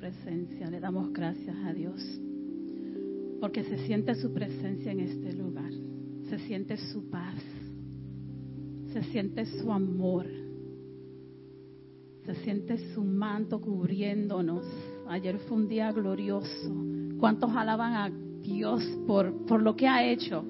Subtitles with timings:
[0.00, 0.70] presencia.
[0.70, 2.00] Le damos gracias a Dios.
[3.38, 5.70] Porque se siente su presencia en este lugar.
[6.28, 7.40] Se siente su paz.
[8.92, 10.26] Se siente su amor.
[12.24, 14.64] Se siente su manto cubriéndonos.
[15.06, 16.74] Ayer fue un día glorioso.
[17.18, 18.10] ¿Cuántos alaban a
[18.42, 20.44] Dios por, por lo que ha hecho?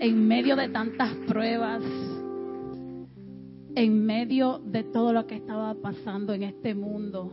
[0.00, 1.82] En medio de tantas pruebas,
[3.74, 7.32] en medio de todo lo que estaba pasando en este mundo,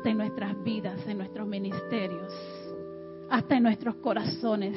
[0.00, 2.32] hasta en nuestras vidas, en nuestros ministerios,
[3.28, 4.74] hasta en nuestros corazones.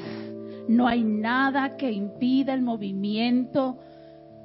[0.67, 3.77] No hay nada que impida el movimiento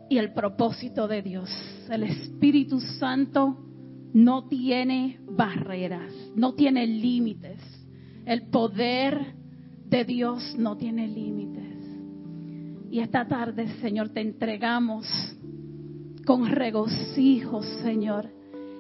[0.08, 1.50] y el propósito de Dios.
[1.91, 3.58] El Espíritu Santo
[4.12, 7.58] no tiene barreras, no tiene límites.
[8.25, 9.34] El poder
[9.84, 11.75] de Dios no tiene límites.
[12.88, 15.08] Y esta tarde, Señor, te entregamos
[16.25, 18.31] con regocijo, Señor,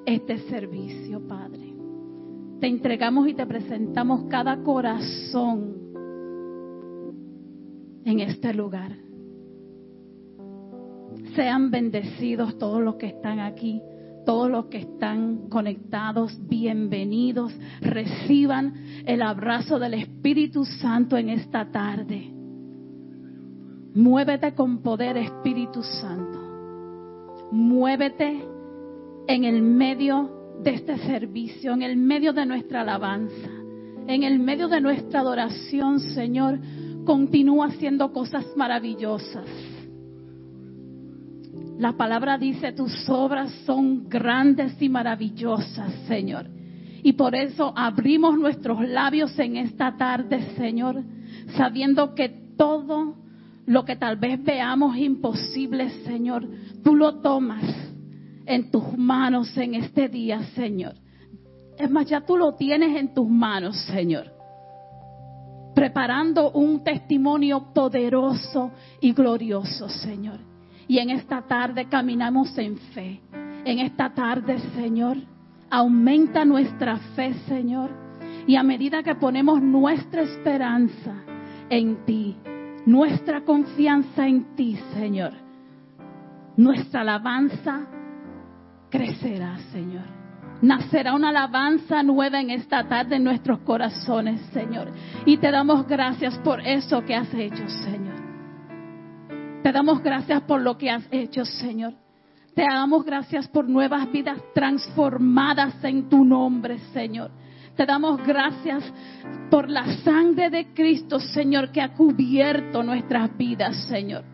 [0.06, 1.67] este servicio, Padre.
[2.60, 5.76] Te entregamos y te presentamos cada corazón
[8.04, 8.96] en este lugar.
[11.36, 13.80] Sean bendecidos todos los que están aquí,
[14.26, 17.56] todos los que están conectados, bienvenidos.
[17.80, 18.74] Reciban
[19.06, 22.32] el abrazo del Espíritu Santo en esta tarde.
[23.94, 26.38] Muévete con poder, Espíritu Santo.
[27.52, 28.42] Muévete
[29.28, 33.50] en el medio de este servicio, en el medio de nuestra alabanza,
[34.06, 36.58] en el medio de nuestra adoración, Señor.
[37.04, 39.46] Continúa haciendo cosas maravillosas.
[41.78, 46.46] La palabra dice, tus obras son grandes y maravillosas, Señor.
[47.02, 51.02] Y por eso abrimos nuestros labios en esta tarde, Señor,
[51.56, 53.14] sabiendo que todo
[53.66, 56.46] lo que tal vez veamos imposible, Señor,
[56.82, 57.87] tú lo tomas
[58.48, 60.94] en tus manos en este día, Señor.
[61.76, 64.32] Es más, ya tú lo tienes en tus manos, Señor.
[65.74, 70.40] Preparando un testimonio poderoso y glorioso, Señor.
[70.88, 73.20] Y en esta tarde caminamos en fe.
[73.66, 75.18] En esta tarde, Señor,
[75.68, 77.90] aumenta nuestra fe, Señor.
[78.46, 81.22] Y a medida que ponemos nuestra esperanza
[81.68, 82.34] en ti,
[82.86, 85.32] nuestra confianza en ti, Señor,
[86.56, 87.86] nuestra alabanza
[88.90, 90.04] crecerá, Señor.
[90.60, 94.90] Nacerá una alabanza nueva en esta tarde en nuestros corazones, Señor.
[95.24, 98.16] Y te damos gracias por eso que has hecho, Señor.
[99.62, 101.94] Te damos gracias por lo que has hecho, Señor.
[102.54, 107.30] Te damos gracias por nuevas vidas transformadas en tu nombre, Señor.
[107.76, 108.82] Te damos gracias
[109.48, 114.24] por la sangre de Cristo, Señor, que ha cubierto nuestras vidas, Señor.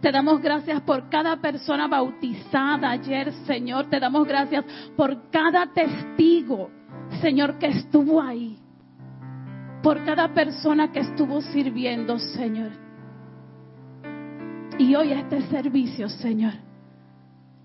[0.00, 3.90] Te damos gracias por cada persona bautizada ayer, Señor.
[3.90, 4.64] Te damos gracias
[4.96, 6.70] por cada testigo,
[7.20, 8.58] Señor, que estuvo ahí.
[9.82, 12.70] Por cada persona que estuvo sirviendo, Señor.
[14.78, 16.54] Y hoy este servicio, Señor,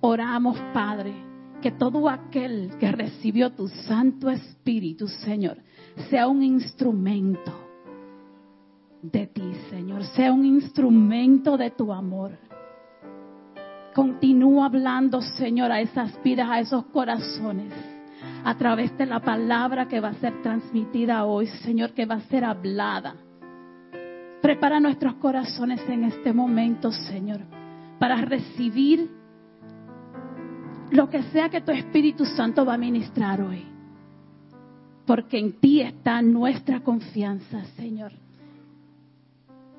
[0.02, 1.13] oramos, Padre,
[1.62, 5.57] que todo aquel que recibió tu Santo Espíritu, Señor,
[6.09, 7.64] sea un instrumento
[9.11, 12.31] de ti, Señor, sea un instrumento de tu amor.
[13.93, 17.71] Continúa hablando, Señor, a esas vidas, a esos corazones,
[18.43, 22.21] a través de la palabra que va a ser transmitida hoy, Señor, que va a
[22.21, 23.16] ser hablada.
[24.41, 27.41] Prepara nuestros corazones en este momento, Señor,
[27.99, 29.09] para recibir
[30.91, 33.66] lo que sea que tu Espíritu Santo va a ministrar hoy.
[35.05, 38.11] Porque en ti está nuestra confianza, Señor.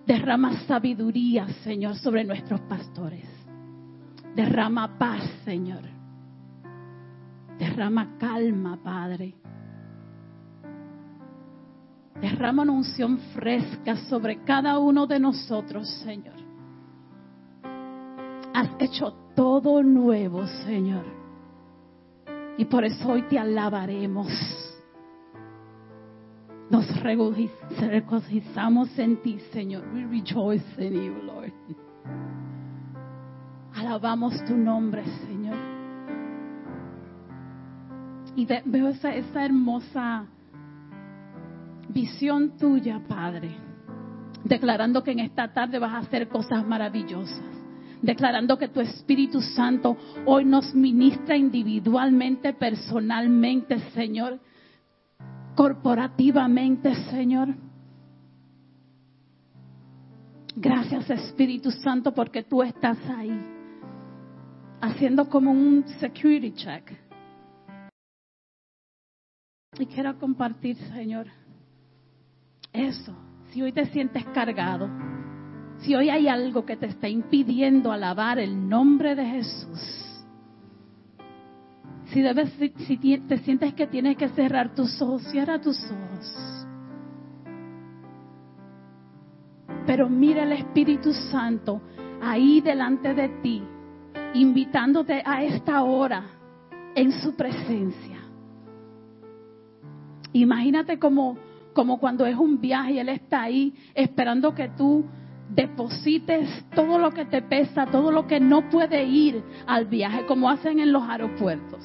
[0.06, 3.28] Derrama sabiduría, Señor, sobre nuestros pastores.
[4.36, 5.82] Derrama paz, Señor.
[7.58, 9.34] Derrama calma, Padre.
[12.20, 16.36] Derrama una unción fresca sobre cada uno de nosotros, Señor.
[18.54, 21.04] Has hecho todo nuevo, Señor.
[22.58, 24.28] Y por eso hoy te alabaremos.
[26.70, 29.84] Nos regocijamos en ti, Señor.
[29.94, 31.52] We rejoice in you, Lord.
[33.74, 35.56] Alabamos tu nombre, Señor.
[38.34, 40.26] Y veo esa, esa hermosa
[41.88, 43.56] visión tuya, Padre,
[44.44, 47.56] declarando que en esta tarde vas a hacer cosas maravillosas
[48.02, 49.96] declarando que tu Espíritu Santo
[50.26, 54.38] hoy nos ministra individualmente, personalmente, Señor,
[55.56, 57.48] corporativamente, Señor.
[60.54, 63.38] Gracias Espíritu Santo porque tú estás ahí,
[64.80, 67.06] haciendo como un security check
[69.78, 71.26] Y quiero compartir, Señor,
[72.72, 73.14] eso.
[73.50, 74.88] Si hoy te sientes cargado,
[75.80, 80.15] si hoy hay algo que te está impidiendo alabar el nombre de Jesús,
[82.12, 86.66] si, te sientes que tienes que cerrar tus ojos, cierra tus ojos.
[89.86, 91.80] Pero mira el Espíritu Santo
[92.20, 93.62] ahí delante de ti,
[94.34, 96.24] invitándote a esta hora
[96.94, 98.20] en su presencia.
[100.32, 101.36] Imagínate como,
[101.72, 105.04] como cuando es un viaje y Él está ahí esperando que tú
[105.48, 110.50] deposites todo lo que te pesa, todo lo que no puede ir al viaje, como
[110.50, 111.84] hacen en los aeropuertos.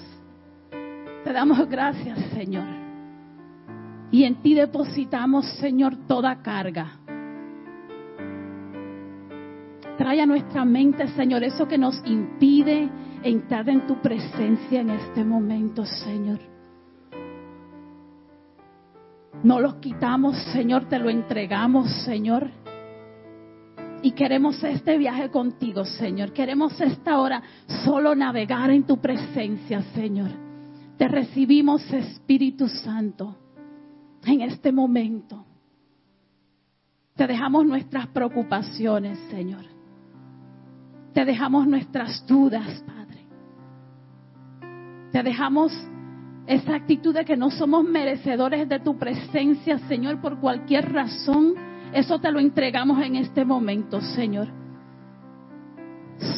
[1.23, 2.65] Te damos gracias, Señor.
[4.11, 6.99] Y en ti depositamos, Señor, toda carga.
[9.97, 12.89] Trae a nuestra mente, Señor, eso que nos impide
[13.23, 16.39] entrar en tu presencia en este momento, Señor.
[19.43, 22.49] No los quitamos, Señor, te lo entregamos, Señor.
[24.03, 26.33] Y queremos este viaje contigo, Señor.
[26.33, 27.41] Queremos esta hora
[27.85, 30.31] solo navegar en tu presencia, Señor.
[30.97, 33.35] Te recibimos, Espíritu Santo,
[34.25, 35.45] en este momento.
[37.15, 39.65] Te dejamos nuestras preocupaciones, Señor.
[41.13, 43.25] Te dejamos nuestras dudas, Padre.
[45.11, 45.71] Te dejamos
[46.47, 51.53] esa actitud de que no somos merecedores de tu presencia, Señor, por cualquier razón.
[51.93, 54.47] Eso te lo entregamos en este momento, Señor.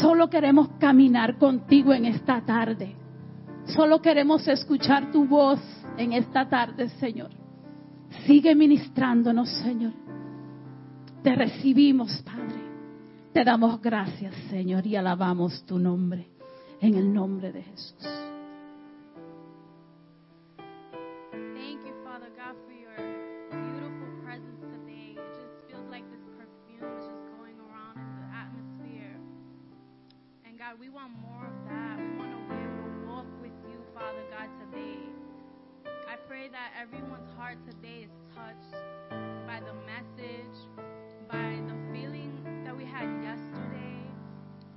[0.01, 2.95] Solo queremos caminar contigo en esta tarde.
[3.65, 5.59] Solo queremos escuchar tu voz
[5.97, 7.29] en esta tarde, Señor.
[8.25, 9.93] Sigue ministrándonos, Señor.
[11.21, 12.63] Te recibimos, Padre.
[13.33, 16.29] Te damos gracias, Señor, y alabamos tu nombre
[16.79, 18.07] en el nombre de Jesús.
[30.79, 31.97] We want more of that.
[31.99, 34.97] We want able to walk with you, Father God, today.
[36.09, 38.73] I pray that everyone's heart today is touched
[39.45, 40.57] by the message,
[41.29, 44.01] by the feeling that we had yesterday,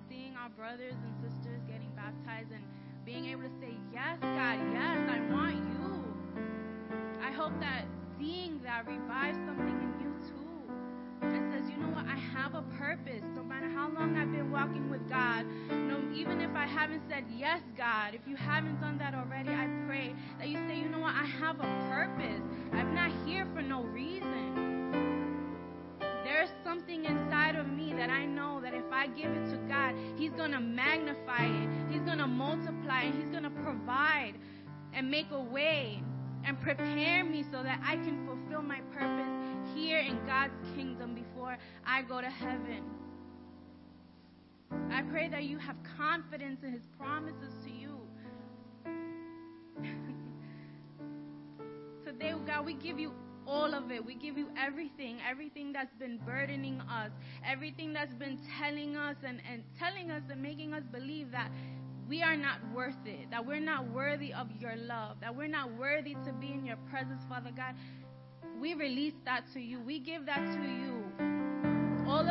[0.08, 2.64] seeing our brothers and sisters getting baptized and
[3.06, 6.04] being able to say, Yes, God, yes, I want you.
[7.22, 7.86] I hope that
[8.18, 9.85] seeing that revives something
[11.76, 13.22] you know what, I have a purpose.
[13.34, 17.24] No matter how long I've been walking with God, no, even if I haven't said
[17.36, 21.00] yes, God, if you haven't done that already, I pray that you say, you know
[21.00, 22.40] what, I have a purpose.
[22.72, 24.56] I'm not here for no reason.
[26.24, 29.94] There's something inside of me that I know that if I give it to God,
[30.16, 34.32] He's going to magnify it, He's going to multiply it, He's going to provide
[34.94, 36.02] and make a way
[36.44, 40.95] and prepare me so that I can fulfill my purpose here in God's kingdom
[41.46, 42.82] before I go to heaven.
[44.90, 48.00] I pray that you have confidence in His promises to you.
[52.04, 53.12] Today, God, we give you
[53.46, 54.04] all of it.
[54.04, 57.12] We give you everything, everything that's been burdening us,
[57.48, 61.52] everything that's been telling us and, and telling us and making us believe that
[62.08, 65.72] we are not worth it, that we're not worthy of your love, that we're not
[65.78, 67.74] worthy to be in your presence, Father God.
[68.60, 69.80] We release that to you.
[69.80, 71.05] We give that to you.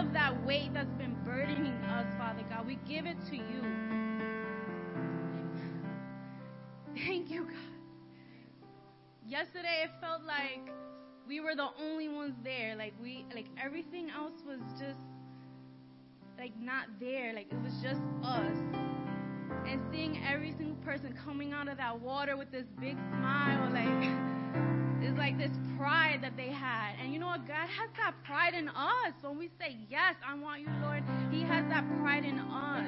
[0.05, 3.61] Of that weight that's been burdening us, Father God, we give it to you.
[6.95, 7.55] Thank you, God.
[9.25, 10.71] Yesterday it felt like
[11.27, 12.75] we were the only ones there.
[12.75, 14.99] Like we like everything else was just
[16.37, 17.33] like not there.
[17.33, 18.57] Like it was just us.
[19.65, 24.09] And seeing every single person coming out of that water with this big smile, like
[25.15, 26.95] it's like this pride that they had.
[27.01, 27.47] And you know what?
[27.47, 29.13] God has that pride in us.
[29.21, 32.87] When we say, Yes, I want you, Lord, He has that pride in us.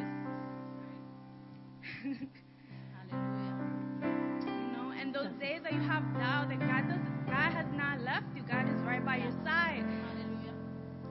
[3.09, 8.01] You know, and those days that you have doubt that God does God has not
[8.01, 8.43] left you.
[8.43, 9.85] God is right by your side.
[9.85, 10.53] Aleluya.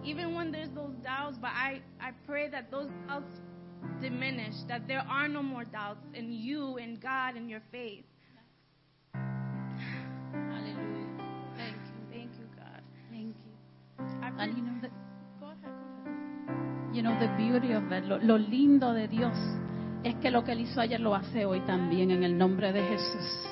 [0.05, 3.41] Even when there's those doubts, but I, I pray that those doubts
[4.03, 8.05] diminish, that there are no more doubts in you, in God, in your faith.
[14.27, 14.57] And
[16.93, 19.37] you know the, beauty of lo, lo lindo de Dios
[20.03, 22.83] es que lo que él hizo ayer lo hace hoy también en el nombre de
[22.83, 23.49] Jesús.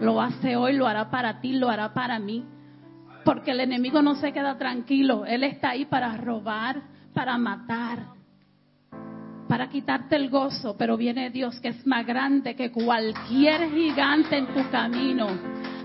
[0.00, 2.44] Lo hace hoy, lo hará para ti, lo hará para mí.
[3.24, 5.24] Porque el enemigo no se queda tranquilo.
[5.26, 6.82] Él está ahí para robar,
[7.12, 8.06] para matar,
[9.48, 10.76] para quitarte el gozo.
[10.76, 15.26] Pero viene Dios que es más grande que cualquier gigante en tu camino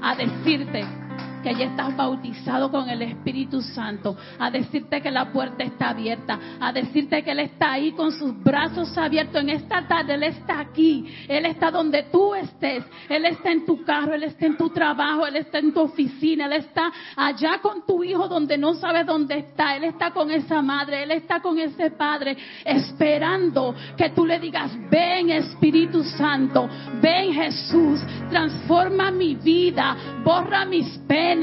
[0.02, 1.05] a decirte
[1.46, 6.40] que ya estás bautizado con el Espíritu Santo, a decirte que la puerta está abierta,
[6.60, 9.44] a decirte que Él está ahí con sus brazos abiertos.
[9.44, 13.84] En esta tarde, Él está aquí, Él está donde tú estés, Él está en tu
[13.84, 17.86] carro, Él está en tu trabajo, Él está en tu oficina, Él está allá con
[17.86, 21.60] tu hijo donde no sabes dónde está, Él está con esa madre, Él está con
[21.60, 26.68] ese padre, esperando que tú le digas, ven Espíritu Santo,
[27.00, 31.35] ven Jesús, transforma mi vida, borra mis penas,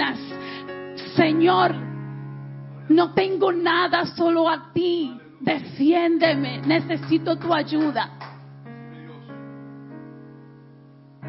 [1.17, 1.75] Señor,
[2.89, 5.19] no tengo nada solo a ti.
[5.41, 8.11] Defiéndeme, necesito tu ayuda.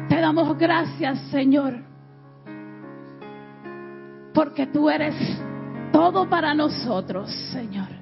[0.08, 1.74] Te damos gracias, Señor,
[4.32, 5.14] porque tú eres
[5.92, 7.93] todo para nosotros, Señor.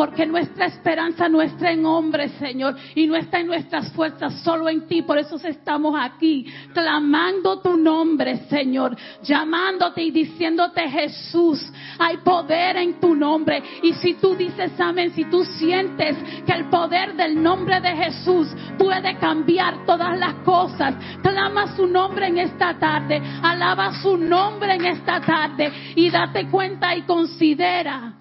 [0.00, 4.70] Porque nuestra esperanza no está en hombres, Señor, y no está en nuestras fuerzas, solo
[4.70, 5.02] en ti.
[5.02, 12.98] Por eso estamos aquí, clamando tu nombre, Señor, llamándote y diciéndote, Jesús, hay poder en
[12.98, 13.62] tu nombre.
[13.82, 16.16] Y si tú dices amén, si tú sientes
[16.46, 22.28] que el poder del nombre de Jesús puede cambiar todas las cosas, clama su nombre
[22.28, 28.14] en esta tarde, alaba su nombre en esta tarde y date cuenta y considera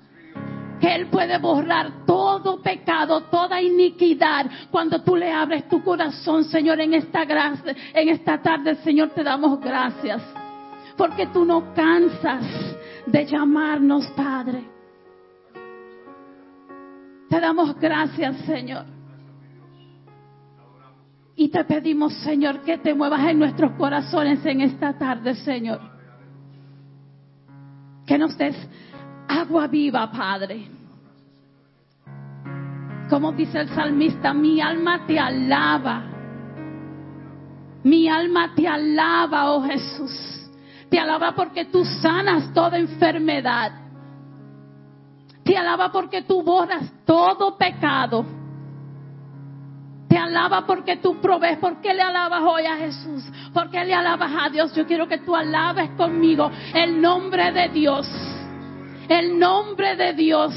[0.80, 4.46] que Él puede borrar todo pecado, toda iniquidad.
[4.72, 9.60] Cuando tú le abres tu corazón, Señor, en esta en esta tarde, Señor, te damos
[9.60, 10.22] gracias.
[10.98, 12.46] Porque tú no cansas
[13.06, 14.64] de llamarnos, Padre.
[17.30, 18.86] Te damos gracias, Señor.
[21.36, 25.80] Y te pedimos, Señor, que te muevas en nuestros corazones en esta tarde, Señor.
[28.06, 28.56] Que nos des
[29.30, 30.68] agua viva, Padre.
[33.10, 36.04] Como dice el salmista, mi alma te alaba.
[37.84, 40.50] Mi alma te alaba, oh Jesús.
[40.90, 43.72] Te alaba porque tú sanas toda enfermedad.
[45.44, 48.26] Te alaba porque tú borras todo pecado.
[50.08, 51.58] Te alaba porque tú provees.
[51.60, 53.24] ¿Por qué le alabas hoy a Jesús?
[53.54, 54.74] ¿Por qué le alabas a Dios?
[54.76, 58.08] Yo quiero que tú alabes conmigo el nombre de Dios
[59.10, 60.54] el nombre de Dios.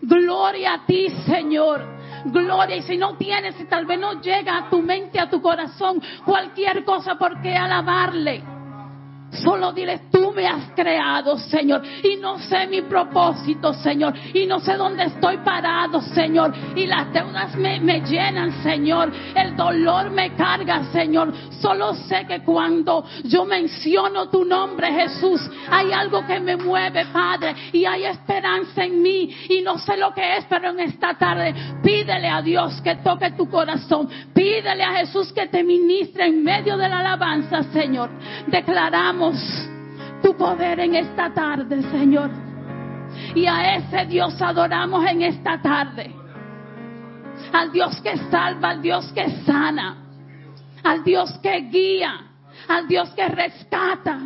[0.00, 1.84] Gloria a ti, Señor.
[2.26, 2.76] Gloria.
[2.76, 6.00] Y si no tienes, si tal vez no llega a tu mente, a tu corazón,
[6.24, 8.57] cualquier cosa, ¿por qué alabarle?
[9.30, 14.58] Solo dile, tú me has creado, Señor, y no sé mi propósito, Señor, y no
[14.58, 20.34] sé dónde estoy parado, Señor, y las deudas me, me, llenan, Señor, el dolor me
[20.34, 21.34] carga, Señor.
[21.60, 27.54] Solo sé que cuando yo menciono tu nombre, Jesús, hay algo que me mueve, Padre,
[27.72, 31.54] y hay esperanza en mí, y no sé lo que es, pero en esta tarde
[31.82, 36.78] pídele a Dios que toque tu corazón, pídele a Jesús que te ministre en medio
[36.78, 38.08] de la alabanza, Señor.
[38.46, 39.17] Declaramos
[40.22, 42.30] tu poder en esta tarde, Señor.
[43.34, 46.14] Y a ese Dios adoramos en esta tarde.
[47.52, 49.96] Al Dios que salva, al Dios que sana,
[50.84, 52.12] al Dios que guía,
[52.68, 54.18] al Dios que rescata,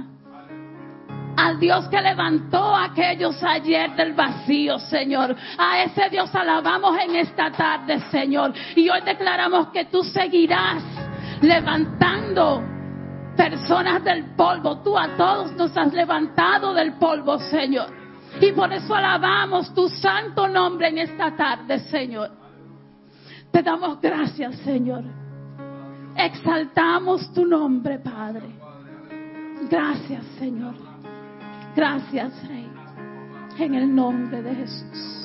[1.36, 5.34] al Dios que levantó a aquellos ayer del vacío, Señor.
[5.58, 8.52] A ese Dios alabamos en esta tarde, Señor.
[8.76, 10.82] Y hoy declaramos que tú seguirás
[11.40, 12.71] levantando
[13.36, 14.78] personas del polvo.
[14.78, 17.86] Tú a todos nos has levantado del polvo, Señor.
[18.40, 22.30] Y por eso alabamos tu santo nombre en esta tarde, Señor.
[23.50, 25.04] Te damos gracias, Señor.
[26.16, 28.48] Exaltamos tu nombre, Padre.
[29.70, 30.74] Gracias, Señor.
[31.76, 32.70] Gracias, Rey.
[33.58, 35.21] En el nombre de Jesús.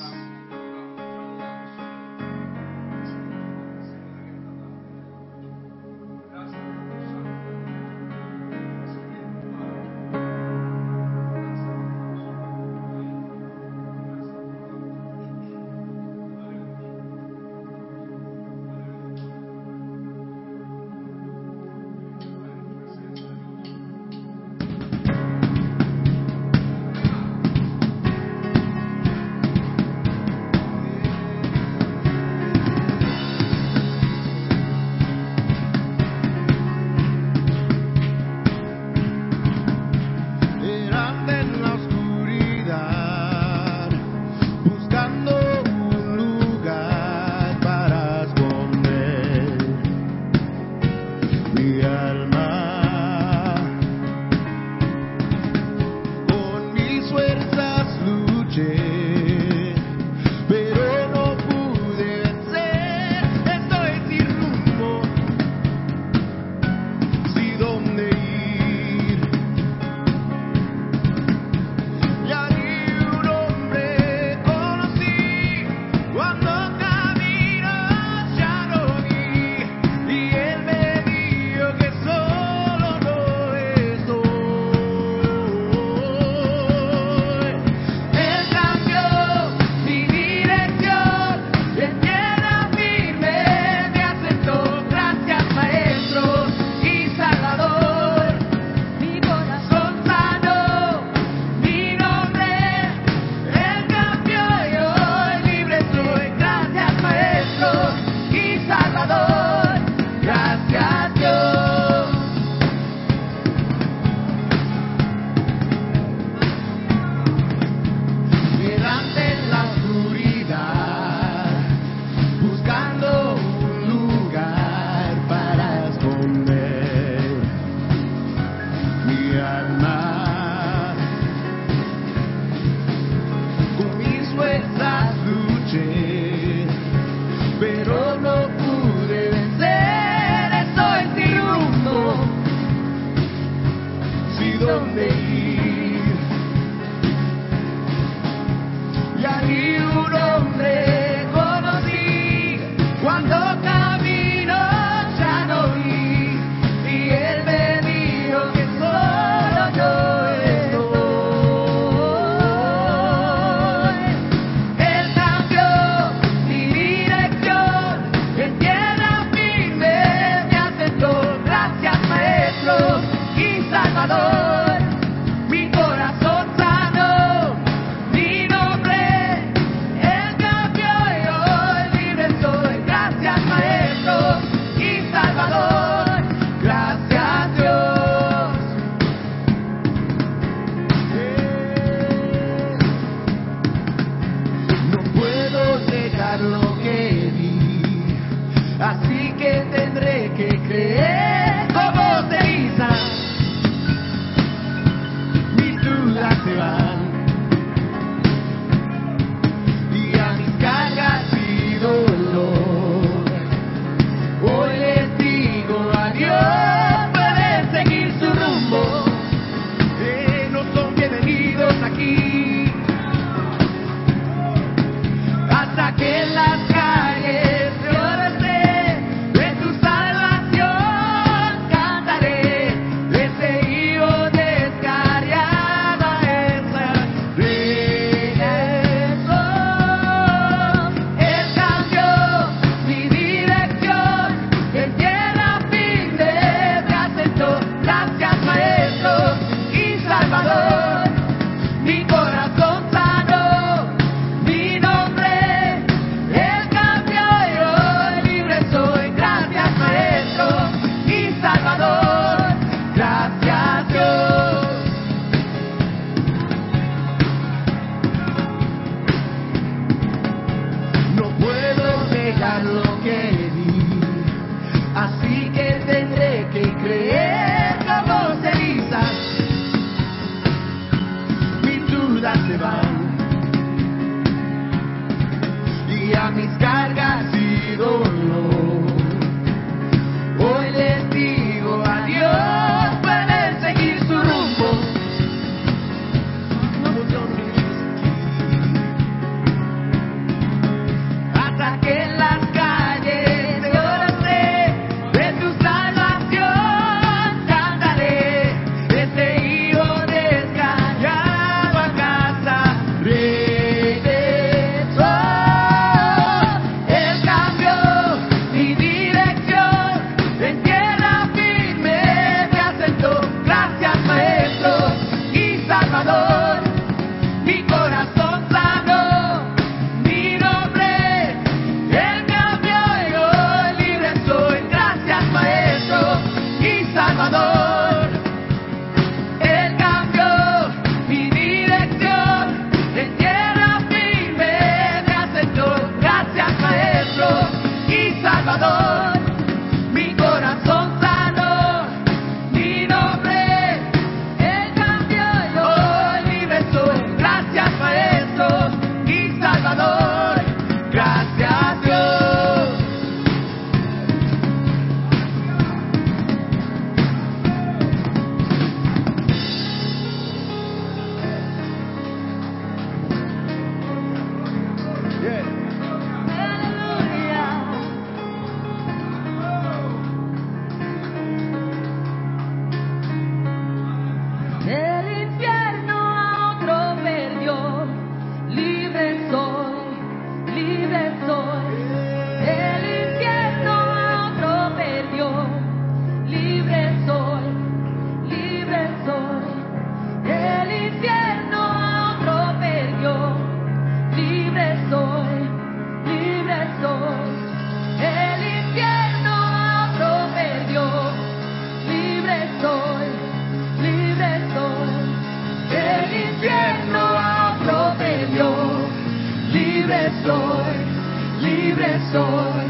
[420.08, 422.66] libre soy, libre soy.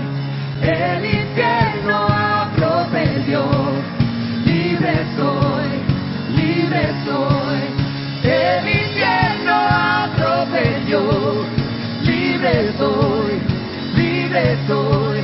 [0.61, 2.87] El infierno abro
[3.27, 3.85] Dios,
[4.44, 5.68] libre soy,
[6.37, 7.61] libre soy.
[8.24, 10.46] El infierno abro
[10.87, 11.46] Dios,
[12.03, 13.40] libre soy,
[13.94, 15.20] libre soy.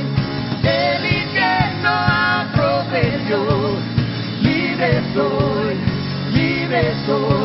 [0.63, 2.83] El infierno abro
[3.27, 3.79] Dios,
[4.41, 5.75] libre soy,
[6.33, 7.44] libre soy.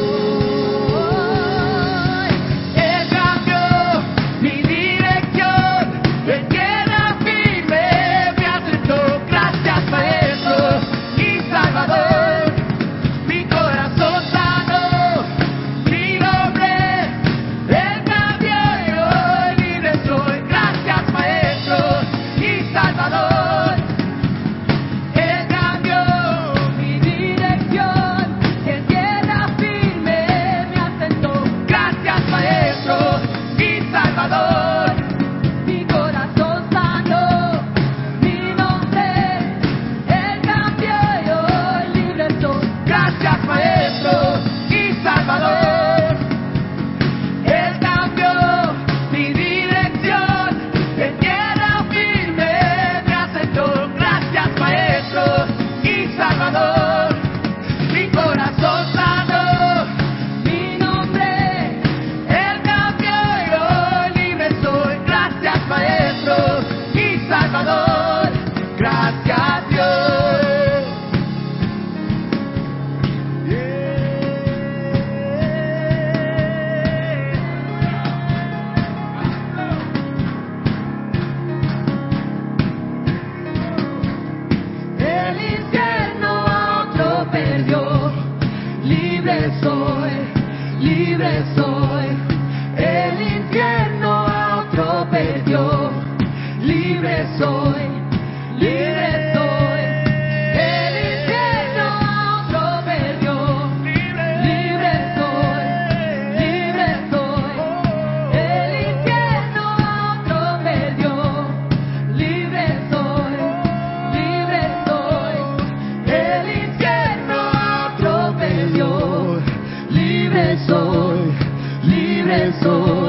[122.59, 123.00] soul.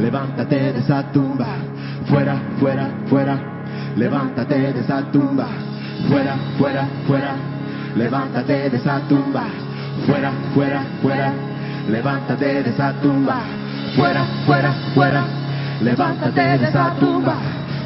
[0.00, 1.46] levántate de esa tumba,
[2.06, 3.38] fuera, fuera, fuera,
[3.96, 5.46] levántate de esa tumba,
[6.08, 7.34] fuera, fuera, fuera,
[7.96, 9.44] levántate de esa tumba,
[10.06, 11.32] fuera, fuera, fuera,
[11.88, 13.42] levántate de esa tumba,
[13.94, 15.24] fuera, fuera, fuera,
[15.82, 17.34] levántate de esa tumba,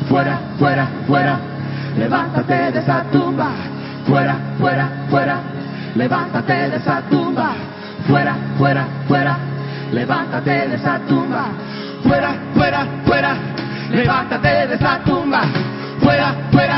[0.08, 1.38] fuera, fuera, fuera,
[1.98, 3.50] levántate de esa tumba,
[4.06, 5.40] fuera, fuera, fuera,
[5.96, 7.50] levántate de esa tumba,
[8.06, 9.38] fuera, fuera, fuera,
[9.92, 11.46] levántate de esa tumba
[12.04, 13.36] fuera, fuera, fuera,
[13.90, 15.42] levántate de esa tumba,
[16.00, 16.73] fuera, fuera.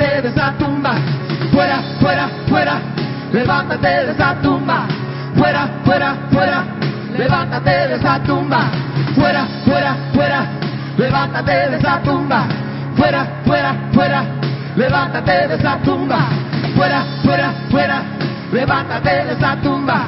[0.00, 0.94] levántate de esa tumba,
[1.52, 2.80] fuera, fuera, fuera,
[3.32, 4.86] levántate de esa tumba,
[5.36, 6.64] fuera, fuera, fuera,
[7.18, 8.70] levántate de esa tumba,
[9.14, 10.46] fuera, fuera, fuera,
[10.96, 12.46] levántate de esa tumba,
[12.96, 14.24] fuera, fuera, fuera,
[14.76, 16.18] levántate de esa tumba,
[16.74, 18.02] fuera, fuera, fuera,
[18.52, 20.06] levántate de esa tumba.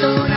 [0.00, 0.29] Levanto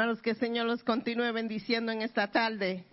[0.00, 2.86] Hermanos, que el Señor los continúe bendiciendo en esta tarde.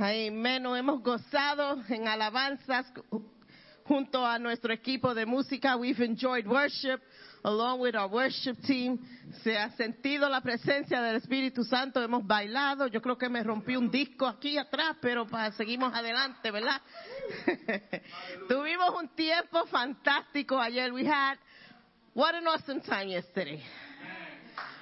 [0.00, 0.66] Amén.
[0.66, 2.92] Hemos gozado en alabanzas
[3.84, 5.76] junto a nuestro equipo de música.
[5.76, 6.98] We've enjoyed worship
[7.44, 8.98] along with our worship team.
[9.44, 12.02] Se ha sentido la presencia del Espíritu Santo.
[12.02, 12.88] Hemos bailado.
[12.88, 16.82] Yo creo que me rompí un disco aquí atrás, pero pa- seguimos adelante, ¿verdad?
[18.48, 20.92] Tuvimos un tiempo fantástico ayer.
[20.92, 21.38] We had
[22.12, 23.62] what an awesome time yesterday.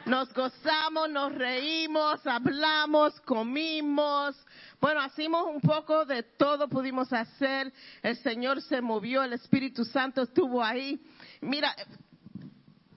[0.06, 4.36] Nos gozamos, nos reímos, hablamos, comimos.
[4.80, 7.72] Bueno, hicimos un poco de todo, pudimos hacer.
[8.04, 11.04] El Señor se movió, el Espíritu Santo estuvo ahí.
[11.40, 11.74] Mira,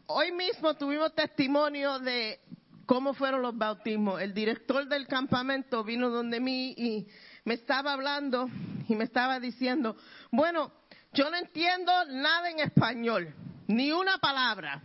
[0.05, 2.41] hoy mismo tuvimos testimonio de
[2.85, 4.21] cómo fueron los bautismos.
[4.21, 7.07] El director del campamento vino donde mí y
[7.43, 8.47] me estaba hablando
[8.87, 9.97] y me estaba diciendo,
[10.29, 10.71] bueno,
[11.13, 13.33] yo no entiendo nada en español,
[13.65, 14.83] ni una palabra.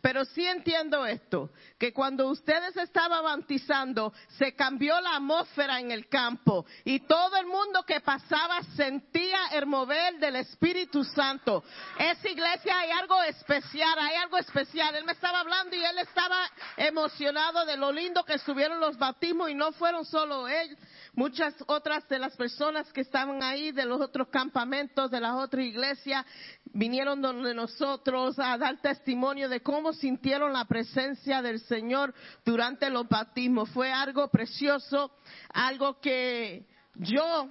[0.00, 6.08] Pero sí entiendo esto, que cuando ustedes estaban bautizando, se cambió la atmósfera en el
[6.08, 11.62] campo y todo el mundo que pasaba sentía el mover del Espíritu Santo.
[11.98, 14.94] Esa iglesia hay algo especial, hay algo especial.
[14.94, 19.50] Él me estaba hablando y él estaba emocionado de lo lindo que estuvieron los bautismos
[19.50, 20.76] y no fueron solo él,
[21.14, 25.64] muchas otras de las personas que estaban ahí, de los otros campamentos, de las otras
[25.64, 26.24] iglesias,
[26.72, 32.14] vinieron donde nosotros a dar testimonio de cómo sintieron la presencia del Señor
[32.44, 33.70] durante los bautismos.
[33.70, 35.10] Fue algo precioso,
[35.52, 37.48] algo que yo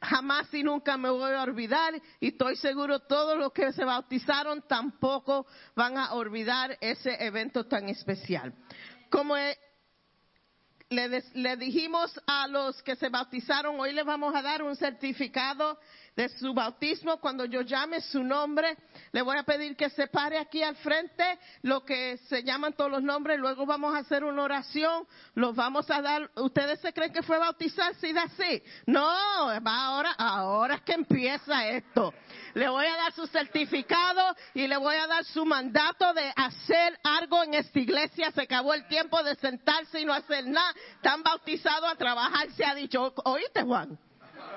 [0.00, 4.62] jamás y nunca me voy a olvidar y estoy seguro todos los que se bautizaron
[4.62, 8.54] tampoco van a olvidar ese evento tan especial.
[9.10, 9.36] Como
[10.90, 15.78] le, le dijimos a los que se bautizaron, hoy les vamos a dar un certificado
[16.16, 17.18] de su bautismo.
[17.18, 18.76] Cuando yo llame su nombre,
[19.12, 22.90] le voy a pedir que se pare aquí al frente, lo que se llaman todos
[22.90, 23.38] los nombres.
[23.38, 26.30] Luego vamos a hacer una oración, los vamos a dar.
[26.36, 27.94] ¿Ustedes se creen que fue bautizar?
[27.96, 28.62] Sí, así.
[28.86, 30.12] No, va ahora,
[30.58, 32.12] ahora es que empieza esto.
[32.54, 36.98] Le voy a dar su certificado y le voy a dar su mandato de hacer
[37.02, 38.30] algo en esta iglesia.
[38.32, 40.74] Se acabó el tiempo de sentarse y no hacer nada.
[40.96, 43.14] Están bautizados a trabajar, se ha dicho.
[43.24, 43.98] ¿Oíste, Juan?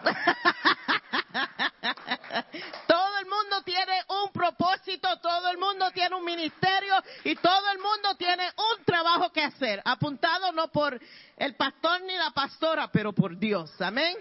[2.87, 7.79] todo el mundo tiene un propósito, todo el mundo tiene un ministerio y todo el
[7.79, 10.99] mundo tiene un trabajo que hacer, apuntado no por
[11.37, 13.79] el pastor ni la pastora, pero por Dios.
[13.81, 14.17] Amén.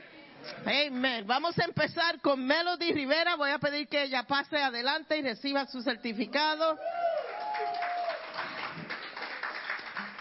[0.66, 1.26] Amen.
[1.26, 3.36] Vamos a empezar con Melody Rivera.
[3.36, 6.78] Voy a pedir que ella pase adelante y reciba su certificado.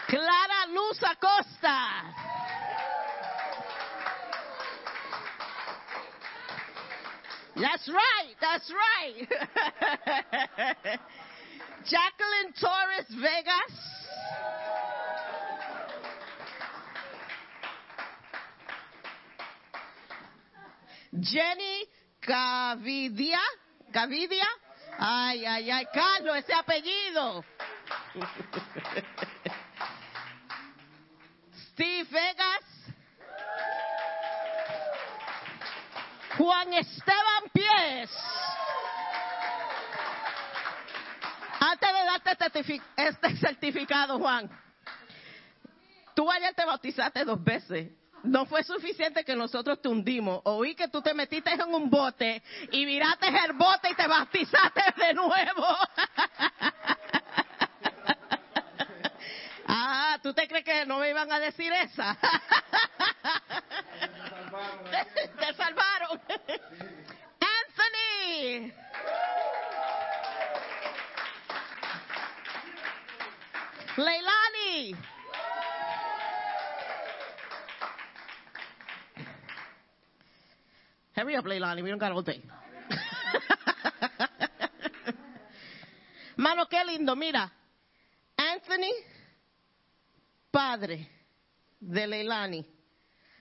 [0.06, 2.30] Clara Luz Acosta.
[7.56, 9.28] That's right, that's right.
[11.84, 13.90] Jacqueline Torres Vegas.
[21.12, 21.88] Jenny
[22.20, 23.40] Gavidia.
[23.90, 24.46] Gavidia.
[24.98, 27.44] Ay, ay, ay, Carlos, ese apellido.
[31.72, 32.64] Steve Vegas.
[36.36, 38.10] Juan Esteban Pies.
[41.60, 44.50] Antes de darte este este certificado, Juan,
[46.14, 47.90] tú ayer te bautizaste dos veces.
[48.22, 50.42] No fue suficiente que nosotros te hundimos.
[50.44, 54.82] Oí que tú te metiste en un bote y miraste el bote y te bautizaste
[54.96, 55.66] de nuevo.
[59.66, 62.16] ah, ¿tú te crees que no me iban a decir esa?
[65.38, 66.20] te salvaron.
[67.40, 68.72] Anthony.
[73.96, 74.94] Leilani.
[81.20, 81.82] Hurry up, Leilani.
[81.82, 82.40] We don't got all day.
[86.38, 87.14] Mano, qué lindo.
[87.14, 87.52] Mira.
[88.38, 88.90] Anthony,
[90.50, 91.06] padre
[91.78, 92.64] de Leilani.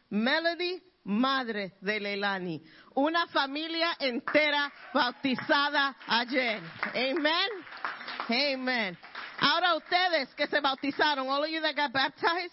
[0.10, 2.62] Melody, madre de Leilani.
[2.98, 6.60] Una familia entera bautizada ayer.
[6.94, 7.50] Amen.
[8.30, 8.98] Amen.
[9.40, 12.52] Ahora ustedes que se bautizaron, all of you that got baptized,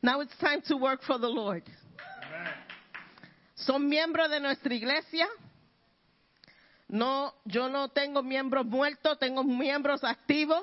[0.00, 1.64] now it's time to work for the Lord.
[3.54, 5.28] Son miembros de nuestra iglesia.
[6.88, 10.62] No, yo no tengo miembros muertos, tengo miembros activos.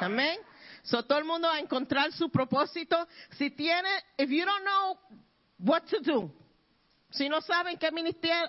[0.00, 0.38] Amén.
[0.82, 3.06] So todo el mundo va a encontrar su propósito.
[3.36, 4.98] Si tiene, if you don't know
[5.58, 6.30] what to do,
[7.10, 8.48] si no saben qué ministerio,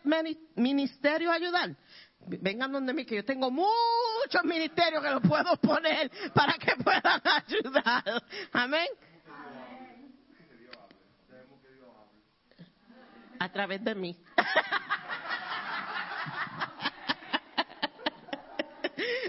[0.55, 1.75] ministerio ayudar,
[2.19, 7.21] vengan donde mí, que yo tengo muchos ministerios que los puedo poner para que puedan
[7.47, 8.23] ayudar.
[8.51, 8.87] Amén.
[13.39, 14.15] A través de mí.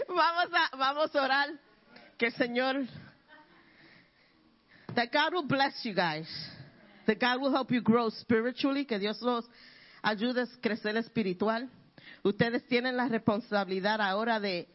[0.08, 1.48] vamos a, vamos a orar
[2.16, 2.86] que el Señor,
[4.94, 6.28] that God will bless you guys.
[7.06, 9.44] That God will help you grow spiritually, que Dios los
[10.02, 11.70] ayude a crecer espiritual.
[12.22, 14.68] Ustedes tienen la responsabilidad ahora de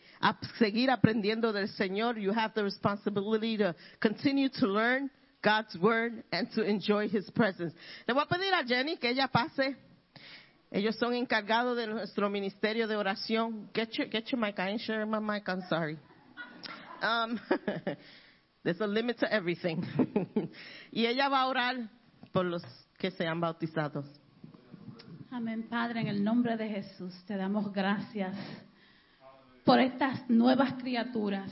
[0.58, 2.18] seguir aprendiendo del Señor.
[2.18, 5.12] You have the responsibility to continue to learn
[5.44, 7.74] God's word and to enjoy His presence.
[8.08, 9.76] Le voy a pedir a Jenny que ella pase.
[10.72, 13.70] Ellos son encargados de nuestro ministerio de oración.
[13.74, 14.58] Get your, get your mic.
[14.58, 15.48] I ain't sharing my mic.
[15.48, 16.00] I'm sorry.
[17.02, 17.40] Um,
[18.64, 19.84] there's a limit to everything.
[20.92, 21.90] y ella va a orar
[22.32, 22.64] por los
[22.98, 24.06] que sean bautizados.
[25.30, 28.36] Amén, Padre, en el nombre de Jesús, te damos gracias
[29.66, 31.52] por estas nuevas criaturas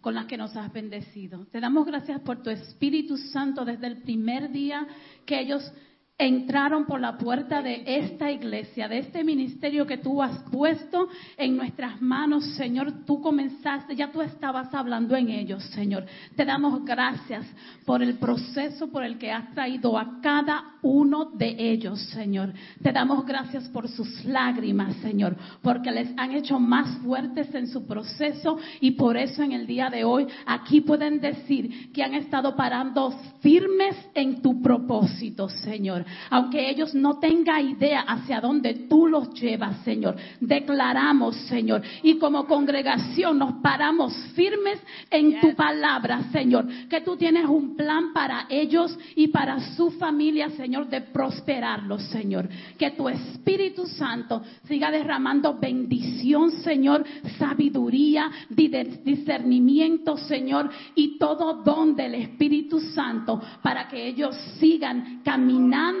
[0.00, 1.46] con las que nos has bendecido.
[1.46, 4.86] Te damos gracias por tu Espíritu Santo desde el primer día
[5.26, 5.72] que ellos
[6.18, 11.56] entraron por la puerta de esta iglesia, de este ministerio que tú has puesto en
[11.56, 13.04] nuestras manos, Señor.
[13.06, 16.04] Tú comenzaste, ya tú estabas hablando en ellos, Señor.
[16.34, 17.46] Te damos gracias
[17.86, 22.52] por el proceso por el que has traído a cada uno de ellos, Señor.
[22.82, 27.86] Te damos gracias por sus lágrimas, Señor, porque les han hecho más fuertes en su
[27.86, 32.56] proceso y por eso en el día de hoy aquí pueden decir que han estado
[32.56, 36.04] parando firmes en tu propósito, Señor.
[36.30, 40.16] Aunque ellos no tengan idea hacia dónde tú los llevas, Señor.
[40.40, 44.78] Declaramos, Señor, y como congregación nos paramos firmes
[45.10, 50.50] en tu palabra, Señor, que tú tienes un plan para ellos y para su familia,
[50.50, 52.48] Señor, de prosperarlos, Señor.
[52.78, 57.04] Que tu Espíritu Santo siga derramando bendición, Señor,
[57.38, 58.68] sabiduría, di-
[59.04, 65.97] discernimiento, Señor, y todo don del Espíritu Santo para que ellos sigan caminando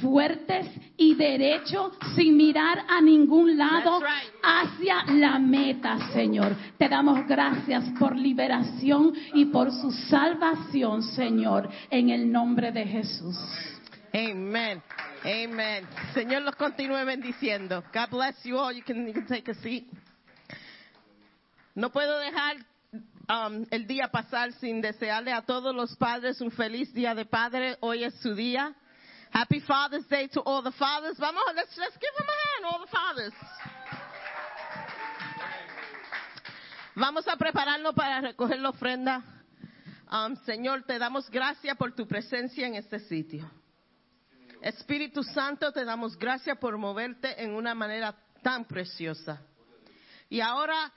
[0.00, 0.66] fuertes
[0.96, 4.00] y derechos sin mirar a ningún lado
[4.42, 6.54] hacia la meta, Señor.
[6.76, 13.36] Te damos gracias por liberación y por su salvación, Señor, en el nombre de Jesús.
[14.12, 14.82] Amen.
[15.24, 15.86] Amen.
[16.14, 17.82] Señor los continúe bendiciendo.
[17.92, 18.72] God bless you all.
[18.72, 19.84] You can, you can take a seat.
[21.74, 22.56] No puedo dejar
[23.28, 27.76] um, el día pasar sin desearle a todos los padres un feliz día de padre.
[27.80, 28.74] Hoy es su día.
[29.30, 31.16] Happy Father's Day to all the fathers.
[31.18, 33.32] Vamos, let's, let's give them a hand, all the fathers.
[36.94, 39.22] Vamos a prepararnos para recoger la ofrenda.
[40.10, 43.48] Um, Señor, te damos gracias por tu presencia en este sitio.
[44.62, 49.40] Espíritu Santo, te damos gracias por moverte en una manera tan preciosa.
[50.28, 50.92] Y ahora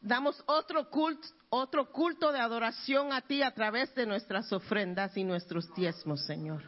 [0.00, 5.22] damos otro culto, otro culto de adoración a ti a través de nuestras ofrendas y
[5.22, 6.62] nuestros diezmos, Señor.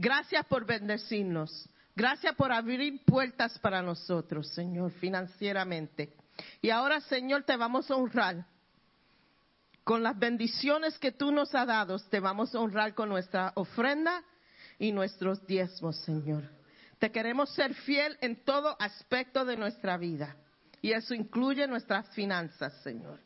[0.00, 1.68] Gracias por bendecirnos.
[1.96, 6.14] Gracias por abrir puertas para nosotros, Señor, financieramente.
[6.62, 8.46] Y ahora, Señor, te vamos a honrar.
[9.82, 14.22] Con las bendiciones que tú nos has dado, te vamos a honrar con nuestra ofrenda
[14.78, 16.44] y nuestros diezmos, Señor.
[17.00, 20.36] Te queremos ser fiel en todo aspecto de nuestra vida.
[20.80, 23.18] Y eso incluye nuestras finanzas, Señor.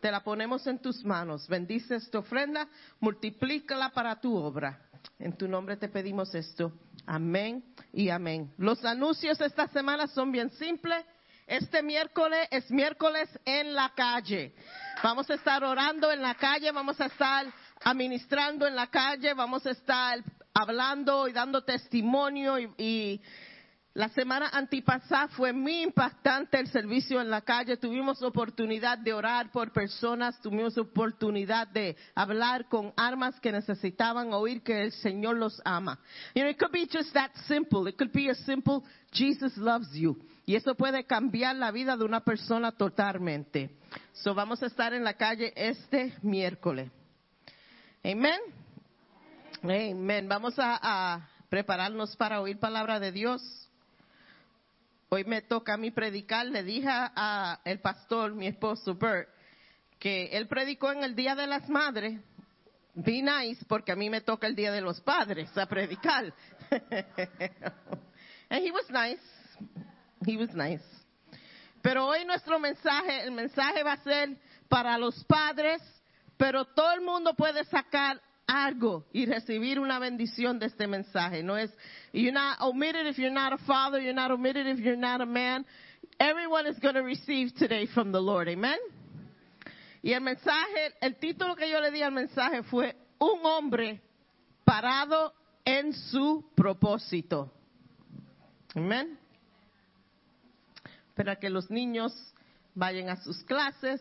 [0.00, 1.46] Te la ponemos en tus manos.
[1.46, 2.66] Bendice esta ofrenda,
[3.00, 4.86] multiplícala para tu obra.
[5.18, 6.72] En tu nombre te pedimos esto.
[7.06, 8.52] Amén y amén.
[8.56, 11.04] Los anuncios esta semana son bien simples.
[11.46, 14.54] Este miércoles es miércoles en la calle.
[15.02, 17.46] Vamos a estar orando en la calle, vamos a estar
[17.82, 20.22] administrando en la calle, vamos a estar
[20.54, 23.20] hablando y dando testimonio y,
[23.92, 27.76] la semana antipasada fue muy impactante el servicio en la calle.
[27.76, 34.62] Tuvimos oportunidad de orar por personas, tuvimos oportunidad de hablar con armas que necesitaban oír
[34.62, 35.98] que el Señor los ama.
[36.36, 37.88] You know, it could be just that simple.
[37.88, 40.16] It could be a simple Jesus loves you.
[40.46, 43.70] Y eso puede cambiar la vida de una persona totalmente.
[44.12, 46.92] So vamos a estar en la calle este miércoles.
[48.04, 48.40] Amen.
[49.64, 50.28] Amen.
[50.28, 53.69] Vamos a, a prepararnos para oír palabra de Dios.
[55.12, 56.46] Hoy me toca a mí predicar.
[56.46, 59.28] Le dije a el pastor, mi esposo Bert,
[59.98, 62.20] que él predicó en el Día de las Madres.
[62.94, 66.32] Be nice, porque a mí me toca el Día de los Padres a predicar.
[68.50, 69.20] And he was nice.
[70.24, 70.84] He was nice.
[71.82, 74.36] Pero hoy nuestro mensaje, el mensaje va a ser
[74.68, 75.82] para los padres,
[76.36, 81.42] pero todo el mundo puede sacar algo y recibir una bendición de este mensaje.
[81.42, 81.70] No es,
[82.12, 85.26] you're not omitted if you're not a father, you're not omitted if you're not a
[85.26, 85.64] man.
[86.18, 88.48] Everyone is going to receive today from the Lord.
[88.48, 88.78] Amen.
[90.02, 94.00] Y el mensaje, el título que yo le di al mensaje fue Un hombre
[94.64, 95.32] parado
[95.64, 97.52] en su propósito.
[98.74, 99.16] Amen.
[101.14, 102.12] Para que los niños
[102.74, 104.00] vayan a sus clases.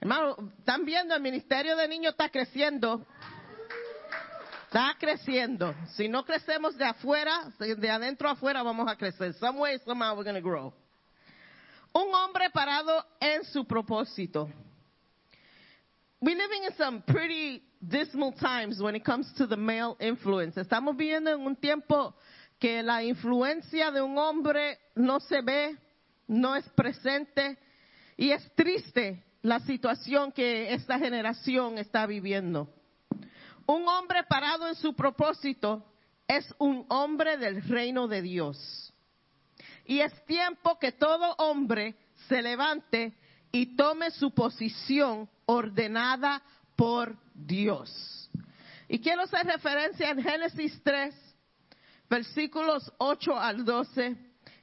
[0.00, 3.06] Hermano, están viendo, el ministerio de niños está creciendo.
[4.76, 5.74] Está creciendo.
[5.94, 9.32] Si no crecemos de afuera, de adentro afuera vamos a crecer.
[9.32, 10.70] Some way, somehow we're going to grow.
[11.94, 14.50] Un hombre parado en su propósito.
[16.20, 20.60] We're living in some pretty dismal times when it comes to the male influence.
[20.60, 22.14] Estamos viviendo en un tiempo
[22.60, 25.74] que la influencia de un hombre no se ve,
[26.28, 27.56] no es presente
[28.18, 32.75] y es triste la situación que esta generación está viviendo.
[33.66, 35.84] Un hombre parado en su propósito
[36.28, 38.92] es un hombre del reino de Dios.
[39.84, 41.96] Y es tiempo que todo hombre
[42.28, 43.16] se levante
[43.52, 46.42] y tome su posición ordenada
[46.74, 48.30] por Dios.
[48.88, 51.14] Y quiero hacer referencia en Génesis 3,
[52.08, 54.16] versículos 8 al 12,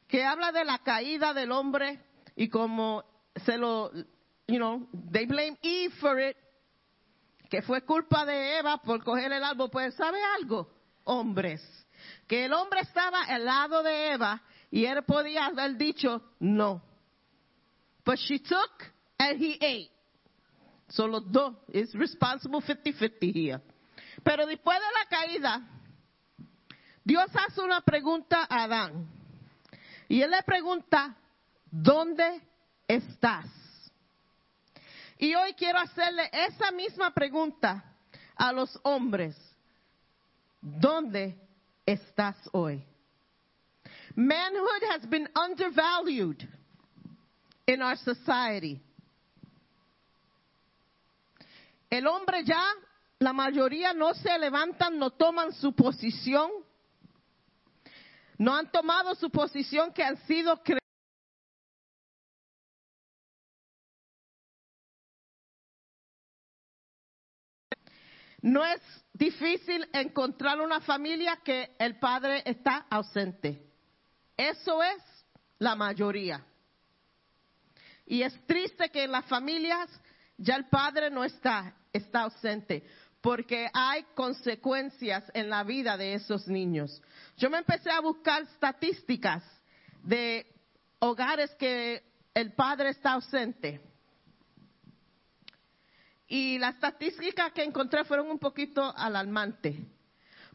[0.08, 2.00] que habla de la caída del hombre
[2.36, 3.04] y como
[3.46, 3.92] se lo,
[4.48, 6.38] you know, they blame Eve for it,
[7.54, 9.70] que fue culpa de Eva por coger el árbol.
[9.70, 10.74] Pues, ¿sabe algo?
[11.04, 11.62] Hombres.
[12.28, 14.42] Que el hombre estaba al lado de Eva
[14.72, 16.82] y él podía haber dicho no.
[18.04, 19.92] But she took and he ate.
[20.90, 23.62] So los dos, is responsible 50-50 here.
[24.24, 25.62] Pero después de la caída,
[27.04, 29.08] Dios hace una pregunta a Adán.
[30.10, 31.16] Y él le pregunta,
[31.70, 32.42] ¿dónde
[32.88, 33.63] estás?
[35.18, 37.84] Y hoy quiero hacerle esa misma pregunta
[38.36, 39.36] a los hombres.
[40.62, 41.38] ¿Dónde
[41.86, 42.84] estás hoy?
[44.16, 46.48] Manhood has been undervalued
[47.66, 48.82] in our society.
[51.90, 52.64] El hombre ya,
[53.20, 56.50] la mayoría no se levantan, no toman su posición,
[58.38, 60.83] no han tomado su posición que han sido creados.
[68.44, 68.82] No es
[69.14, 73.64] difícil encontrar una familia que el padre está ausente.
[74.36, 75.02] Eso es
[75.60, 76.46] la mayoría.
[78.06, 79.90] Y es triste que en las familias
[80.38, 82.84] ya el padre no está, está ausente.
[83.22, 87.02] porque hay consecuencias en la vida de esos niños.
[87.38, 89.42] Yo me empecé a buscar estadísticas
[90.04, 90.46] de
[91.00, 93.80] hogares que el padre está ausente.
[96.34, 99.76] Y las estadísticas que encontré fueron un poquito alarmantes,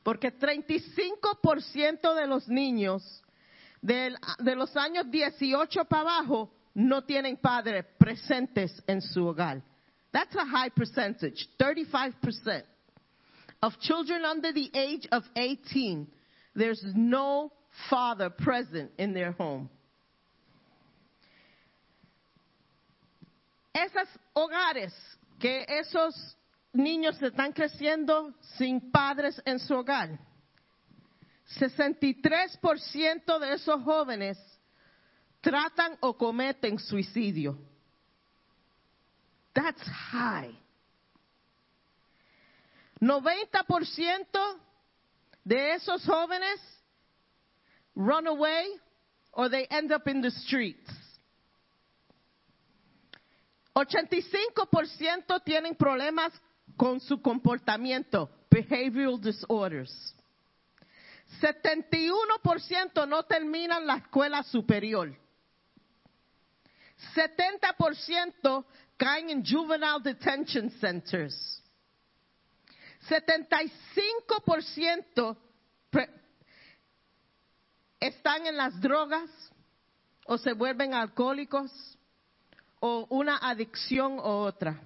[0.02, 3.22] porque 35% de los niños
[3.80, 9.62] del- de los años 18 para abajo no tienen padres presentes en su hogar.
[10.10, 12.66] That's a high percentage, 35%.
[13.62, 16.08] Of children under the age of 18,
[16.56, 17.52] there's no
[17.88, 19.68] father present in their home.
[23.72, 24.92] Esos hogares
[25.38, 26.36] que esos
[26.72, 30.18] niños están creciendo sin padres en su hogar,
[31.58, 34.38] 63% de esos jóvenes
[35.40, 37.58] tratan o cometen suicidio.
[39.54, 40.54] That's high.
[43.00, 44.60] 90%
[45.44, 46.60] de esos jóvenes
[47.94, 48.66] run away
[49.32, 50.90] or they end up in the streets.
[53.78, 56.32] 85% tienen problemas
[56.76, 60.14] con su comportamiento, behavioral disorders.
[61.40, 65.14] 71% no terminan la escuela superior.
[67.14, 68.64] 70%
[68.96, 71.62] caen en juvenile detention centers.
[73.08, 75.36] 75%
[75.90, 76.10] pre-
[78.00, 79.30] están en las drogas
[80.26, 81.70] o se vuelven alcohólicos
[82.80, 84.80] o una adicción u otra.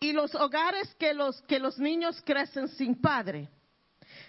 [0.00, 3.48] Y los hogares que los, que los niños crecen sin padre,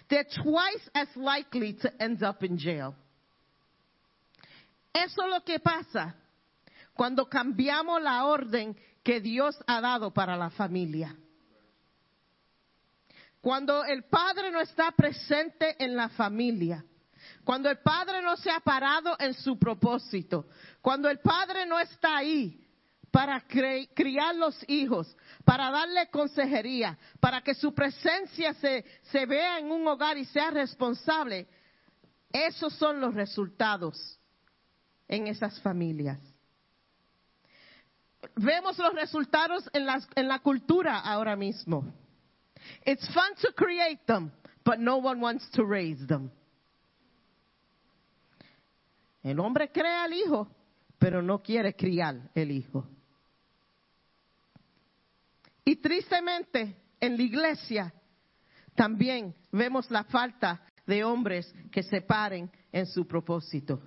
[0.08, 2.94] they're twice as likely to end up in jail.
[4.92, 6.14] Eso es lo que pasa
[6.94, 11.16] cuando cambiamos la orden que Dios ha dado para la familia.
[13.40, 16.84] Cuando el padre no está presente en la familia,
[17.44, 20.46] cuando el padre no se ha parado en su propósito,
[20.80, 22.60] cuando el padre no está ahí
[23.10, 29.70] para criar los hijos, para darle consejería, para que su presencia se, se vea en
[29.70, 31.46] un hogar y sea responsable,
[32.32, 34.18] esos son los resultados
[35.06, 36.18] en esas familias.
[38.36, 41.84] Vemos los resultados en, las- en la cultura ahora mismo.
[42.86, 44.32] It's fun to create them,
[44.64, 46.30] but no one wants to raise them.
[49.24, 50.48] El hombre crea al hijo,
[50.98, 52.86] pero no quiere criar el hijo.
[55.64, 57.94] Y tristemente, en la iglesia
[58.74, 63.80] también vemos la falta de hombres que se paren en su propósito.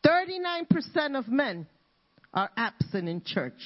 [0.00, 1.68] 39% of men
[2.30, 3.60] are absent in church.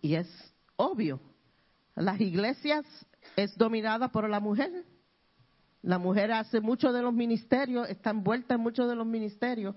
[0.00, 0.28] Y es
[0.76, 1.20] obvio,
[1.96, 2.86] las iglesias
[3.34, 4.84] es dominada por la mujer.
[5.82, 9.76] La mujer hace mucho de los ministerios, está envuelta en muchos de los ministerios.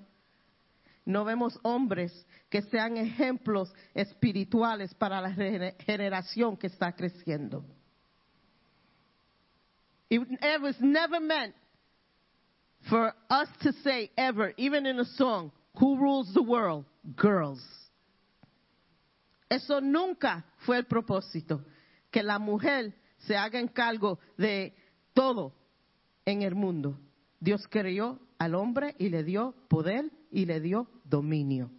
[1.06, 2.12] No vemos hombres
[2.50, 7.64] que sean ejemplos espirituales para la gener- generación que está creciendo.
[10.10, 11.56] It was never meant
[12.90, 16.86] for us to say ever, even in a song, who rules the world?
[17.16, 17.62] Girls.
[19.50, 21.64] Eso nunca fue el propósito,
[22.12, 24.74] que la mujer se haga encargo de
[25.14, 25.54] todo
[26.26, 27.00] en el mundo.
[27.40, 31.72] Dios creó al hombre y le dio poder y le dio dominio.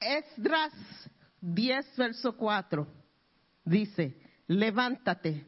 [0.00, 0.72] Esdras
[1.40, 2.86] 10, verso 4
[3.64, 5.46] dice, levántate,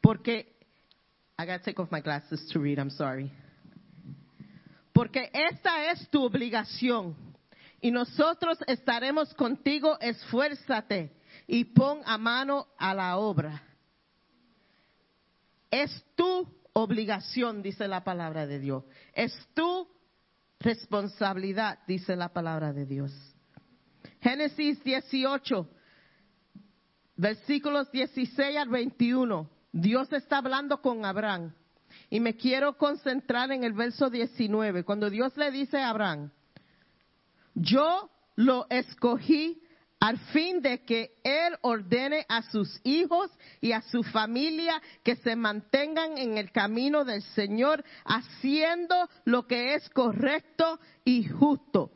[0.00, 0.56] porque,
[1.38, 3.30] I gotta take off my glasses to read, I'm sorry.
[4.92, 7.14] Porque esta es tu obligación
[7.80, 11.19] y nosotros estaremos contigo, esfuérzate
[11.52, 13.60] y pon a mano a la obra.
[15.68, 18.84] Es tu obligación, dice la palabra de Dios.
[19.12, 19.88] Es tu
[20.60, 23.12] responsabilidad, dice la palabra de Dios.
[24.20, 25.68] Génesis 18,
[27.16, 29.50] versículos 16 al 21.
[29.72, 31.52] Dios está hablando con Abraham.
[32.10, 36.30] Y me quiero concentrar en el verso 19, cuando Dios le dice a Abraham,
[37.54, 39.60] yo lo escogí
[40.00, 43.30] al fin de que Él ordene a sus hijos
[43.60, 48.96] y a su familia que se mantengan en el camino del Señor, haciendo
[49.26, 51.92] lo que es correcto y justo.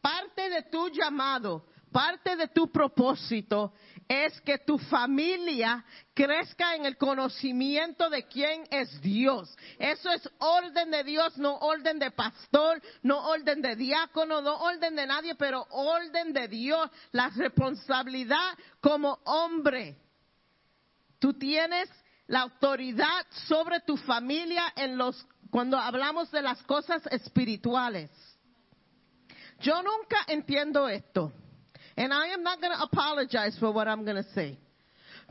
[0.00, 3.72] Parte de tu llamado, parte de tu propósito
[4.10, 5.84] es que tu familia
[6.14, 9.56] crezca en el conocimiento de quién es Dios.
[9.78, 14.96] Eso es orden de Dios, no orden de pastor, no orden de diácono, no orden
[14.96, 16.90] de nadie, pero orden de Dios.
[17.12, 19.96] La responsabilidad como hombre.
[21.20, 21.88] Tú tienes
[22.26, 28.10] la autoridad sobre tu familia en los cuando hablamos de las cosas espirituales.
[29.60, 31.32] Yo nunca entiendo esto.
[31.96, 34.58] And I am not going to apologize for what I'm going to say.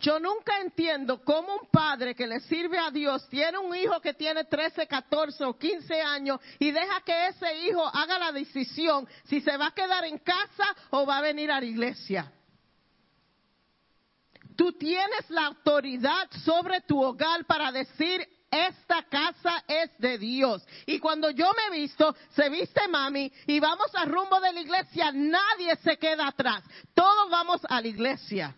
[0.01, 4.13] Yo nunca entiendo cómo un padre que le sirve a Dios tiene un hijo que
[4.13, 9.41] tiene 13, 14 o 15 años y deja que ese hijo haga la decisión si
[9.41, 12.31] se va a quedar en casa o va a venir a la iglesia.
[14.55, 20.65] Tú tienes la autoridad sobre tu hogar para decir, esta casa es de Dios.
[20.85, 25.11] Y cuando yo me visto, se viste mami y vamos al rumbo de la iglesia,
[25.11, 26.63] nadie se queda atrás.
[26.93, 28.55] Todos vamos a la iglesia.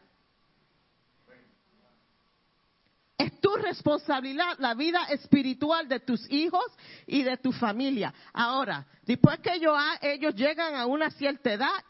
[3.17, 6.65] Es tu responsabilidad la vida espiritual de tus hijos
[7.05, 8.13] y de tu familia.
[8.33, 11.83] Ahora, después que ellos, ellos llegan a una cierta edad,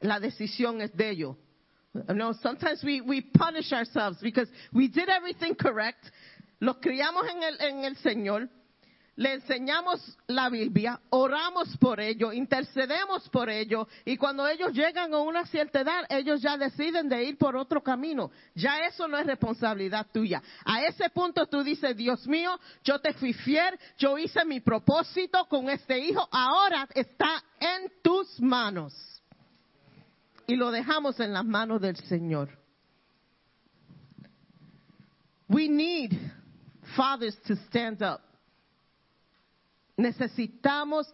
[0.00, 1.36] la decisión es de ellos.
[2.12, 6.10] No, sometimes we, we punish ourselves because we did everything correct
[6.64, 8.48] los criamos en el, en el Señor,
[9.16, 15.18] le enseñamos la Biblia, oramos por ellos, intercedemos por ellos, y cuando ellos llegan a
[15.18, 18.30] una cierta edad, ellos ya deciden de ir por otro camino.
[18.54, 20.42] Ya eso no es responsabilidad tuya.
[20.64, 25.44] A ese punto tú dices, Dios mío, yo te fui fiel, yo hice mi propósito
[25.48, 28.94] con este hijo, ahora está en tus manos.
[30.46, 32.48] Y lo dejamos en las manos del Señor.
[35.46, 36.12] We need
[36.96, 38.20] fathers to stand up.
[39.96, 41.12] Necesitamos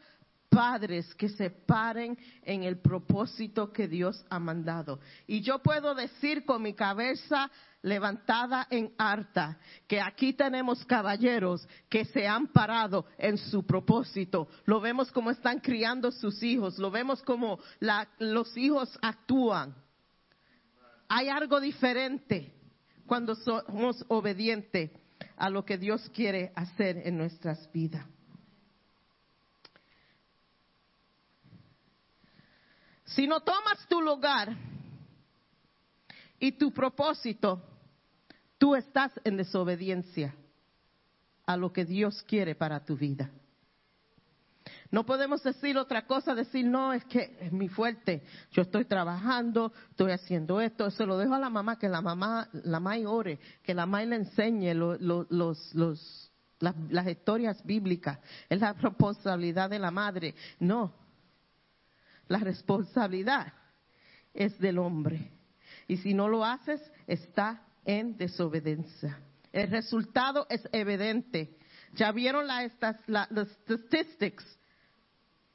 [0.48, 5.00] padres que se paren en el propósito que Dios ha mandado.
[5.26, 7.50] Y yo puedo decir con mi cabeza
[7.82, 14.48] levantada en harta que aquí tenemos caballeros que se han parado en su propósito.
[14.64, 17.58] Lo vemos como están criando sus hijos, lo vemos como
[18.18, 19.74] los hijos actúan.
[21.08, 22.52] Hay algo diferente
[23.06, 24.90] cuando somos obedientes
[25.40, 28.06] a lo que Dios quiere hacer en nuestras vidas.
[33.06, 34.54] Si no tomas tu lugar
[36.38, 37.62] y tu propósito,
[38.58, 40.34] tú estás en desobediencia
[41.46, 43.30] a lo que Dios quiere para tu vida.
[44.90, 49.72] No podemos decir otra cosa, decir, no, es que es mi fuerte, yo estoy trabajando,
[49.90, 53.38] estoy haciendo esto, se lo dejo a la mamá, que la mamá, la mamá ore,
[53.62, 55.74] que la mamá le enseñe los, los,
[56.58, 58.18] las, las historias bíblicas,
[58.48, 60.34] es la responsabilidad de la madre.
[60.58, 60.92] No,
[62.26, 63.52] la responsabilidad
[64.34, 65.30] es del hombre.
[65.86, 69.20] Y si no lo haces, está en desobediencia.
[69.52, 71.56] El resultado es evidente.
[71.94, 72.72] Ya vieron las
[73.62, 74.59] statistics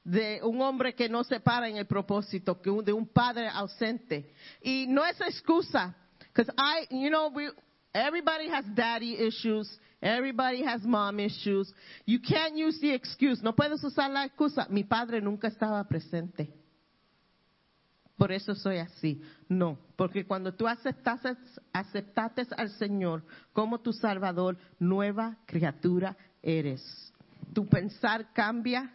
[0.05, 4.31] de un hombre que no se para en el propósito, que de un padre ausente.
[4.61, 5.95] Y no es excusa,
[6.31, 7.49] because I, you know, we,
[7.93, 9.67] everybody has daddy issues,
[10.01, 11.73] everybody has mom issues.
[12.05, 13.41] You can't use the excuse.
[13.41, 14.67] No puedes usar la excusa.
[14.69, 16.53] Mi padre nunca estaba presente.
[18.17, 19.21] Por eso soy así.
[19.49, 21.35] No, porque cuando tú aceptaste,
[21.73, 27.11] aceptaste al Señor como tu Salvador, nueva criatura eres.
[27.53, 28.93] Tu pensar cambia,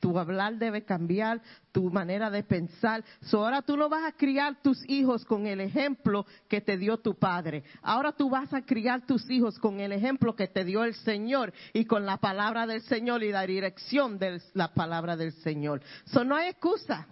[0.00, 1.40] tu hablar debe cambiar,
[1.72, 3.04] tu manera de pensar.
[3.32, 7.14] ahora tú no vas a criar tus hijos con el ejemplo que te dio tu
[7.14, 7.64] padre.
[7.82, 11.52] Ahora tú vas a criar tus hijos con el ejemplo que te dio el Señor
[11.72, 15.82] y con la palabra del Señor y la dirección de la palabra del Señor.
[16.06, 17.06] So no hay excusa.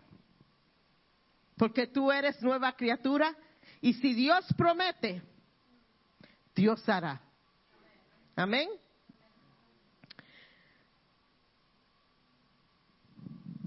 [1.56, 3.34] Porque tú eres nueva criatura
[3.80, 5.22] y si Dios promete,
[6.54, 7.20] Dios hará.
[8.36, 8.68] Amén.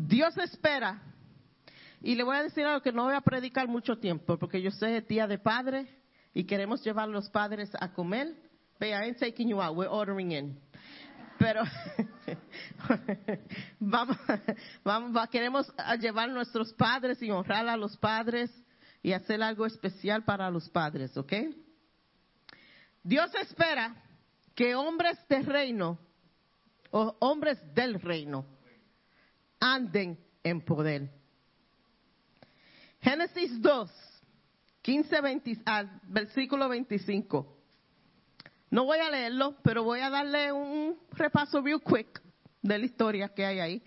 [0.10, 1.00] Dios espera.
[2.02, 4.72] Y le voy a decir algo que no voy a predicar mucho tiempo, porque yo
[4.72, 5.88] soy tía de padre
[6.34, 8.34] y queremos llevar a los padres a comer.
[8.80, 10.60] But I ain't taking you out, we're ordering in.
[11.38, 11.62] Pero
[13.80, 14.18] vamos,
[14.84, 18.50] vamos, queremos llevar a nuestros padres y honrar a los padres
[19.04, 21.34] y hacer algo especial para los padres, ¿ok?
[23.04, 23.96] Dios espera
[24.56, 26.00] que hombres de reino
[26.92, 28.59] o hombres del reino
[29.60, 31.10] anden en poder.
[33.02, 33.92] Génesis 2,
[34.82, 37.58] 15, 20, al versículo 25.
[38.72, 42.22] No voy a leerlo, pero voy a darle un repaso real quick
[42.62, 43.84] de la historia que hay ahí.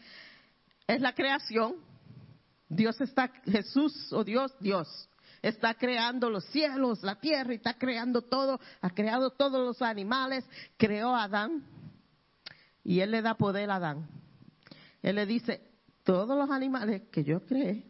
[0.86, 1.76] Es la creación.
[2.68, 5.08] Dios está, Jesús o Dios, Dios,
[5.42, 10.44] está creando los cielos, la tierra, y está creando todo, ha creado todos los animales,
[10.78, 11.64] creó a Adán,
[12.82, 14.08] y él le da poder a Adán.
[15.02, 15.60] Él le dice,
[16.04, 17.84] todos los animales que yo creé,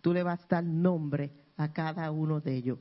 [0.00, 2.78] tú le vas a dar nombre a cada uno de ellos.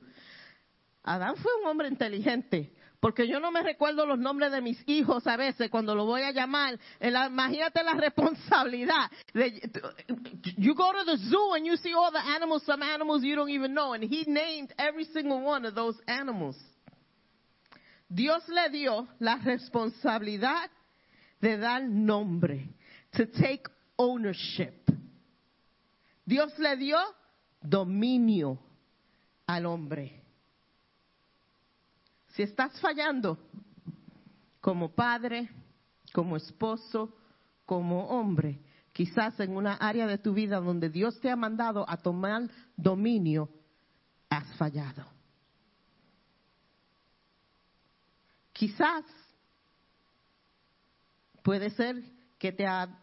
[1.03, 5.25] Adán fue un hombre inteligente, porque yo no me recuerdo los nombres de mis hijos
[5.25, 6.77] a veces cuando lo voy a llamar.
[6.99, 9.09] Imagínate la responsabilidad.
[9.33, 9.71] de-
[10.57, 13.49] you go to the zoo and you see all the animals, some animals you don't
[13.49, 16.57] even know, and he named every single one of those animals.
[18.09, 20.69] Dios le dio la responsabilidad
[21.39, 22.67] de dar nombre,
[23.11, 23.63] to take
[23.97, 24.73] ownership.
[26.25, 26.97] Dios le dio
[27.61, 28.59] dominio
[29.47, 30.23] al hombre.
[32.27, 33.37] Si estás fallando
[34.61, 35.49] como padre,
[36.13, 37.15] como esposo,
[37.65, 38.59] como hombre,
[38.93, 43.49] quizás en una área de tu vida donde Dios te ha mandado a tomar dominio,
[44.29, 45.05] has fallado.
[48.53, 49.05] Quizás
[51.43, 52.03] puede ser
[52.39, 52.97] que te ha,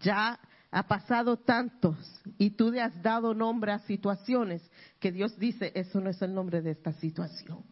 [0.00, 0.38] ya
[0.70, 1.96] ha pasado tantos
[2.36, 4.60] y tú le has dado nombre a situaciones
[4.98, 7.64] que Dios dice, eso no es el nombre de esta situación.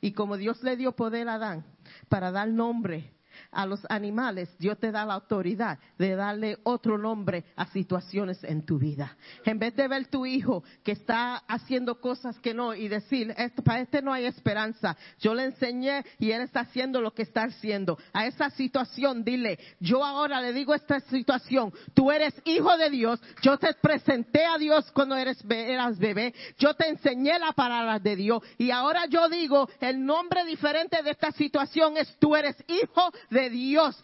[0.00, 1.64] Y como Dios le dio poder a Adán
[2.08, 3.12] para dar nombre
[3.50, 8.64] a los animales, Dios te da la autoridad de darle otro nombre a situaciones en
[8.64, 9.16] tu vida.
[9.44, 13.62] En vez de ver tu hijo que está haciendo cosas que no y decir, "Esto-
[13.62, 17.44] para este no hay esperanza, yo le enseñé y él está haciendo lo que está
[17.44, 17.98] haciendo.
[18.12, 23.20] A esa situación dile, yo ahora le digo esta situación, tú eres hijo de Dios,
[23.42, 28.16] yo te presenté a Dios cuando eres, eras bebé, yo te enseñé la palabra de
[28.16, 28.42] Dios.
[28.58, 33.50] Y ahora yo digo, el nombre diferente de esta situación es tú eres hijo de
[33.50, 34.02] Dios.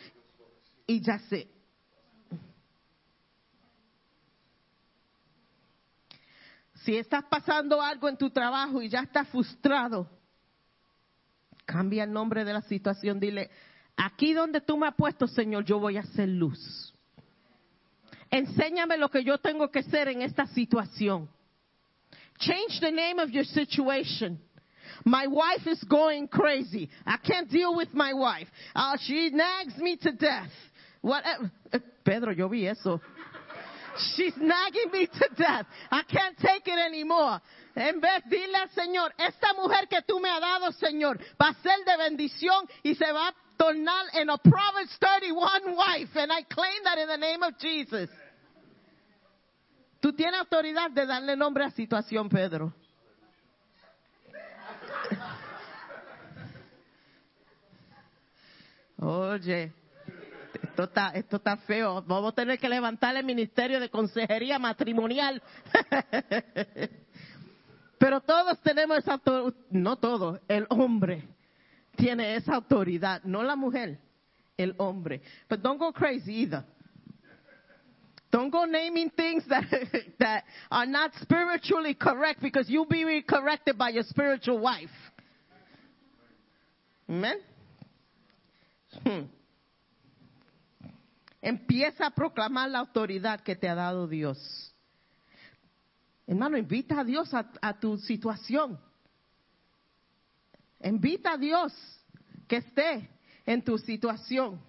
[0.86, 1.48] Y ya sé.
[6.84, 10.08] Si estás pasando algo en tu trabajo y ya estás frustrado,
[11.64, 13.18] cambia el nombre de la situación.
[13.18, 13.50] Dile,
[13.96, 16.94] aquí donde tú me has puesto, Señor, yo voy a hacer luz.
[18.30, 21.28] Enséñame lo que yo tengo que hacer en esta situación.
[22.38, 24.38] Change the name of your situation.
[25.04, 26.88] My wife is going crazy.
[27.06, 28.48] I can't deal with my wife.
[28.74, 30.50] Uh, she nags me to death.
[31.00, 31.50] Whatever.
[31.72, 33.00] Eh, Pedro, yo vi eso.
[34.14, 35.66] She's nagging me to death.
[35.90, 37.40] I can't take it anymore.
[37.74, 41.54] En vez, dile al Señor, esta mujer que tú me has dado, Señor, va a
[41.62, 46.16] ser de bendición y se va a tornar en a Proverbs 31 wife.
[46.16, 48.10] And I claim that in the name of Jesus.
[50.00, 52.72] Tú tienes autoridad de darle nombre a situación, Pedro.
[58.98, 59.72] Oye,
[60.62, 62.02] esto está, esto está feo.
[62.02, 65.42] Vamos a tener que levantar el ministerio de consejería matrimonial.
[67.98, 71.24] Pero todos tenemos esa autoridad, no todos, el hombre
[71.96, 73.98] tiene esa autoridad, no la mujer,
[74.56, 75.22] el hombre.
[75.48, 76.64] But don't go crazy either.
[78.30, 79.64] Don't go naming things that,
[80.18, 84.90] that are not spiritually correct because you'll be corrected by your spiritual wife.
[87.08, 87.40] Amen.
[89.04, 89.28] Hmm.
[91.42, 94.74] Empieza a proclamar la autoridad que te ha dado Dios.
[96.26, 98.80] Hermano, invita a Dios a, a tu situación.
[100.80, 101.72] Invita a Dios
[102.48, 103.08] que esté
[103.44, 104.60] en tu situación.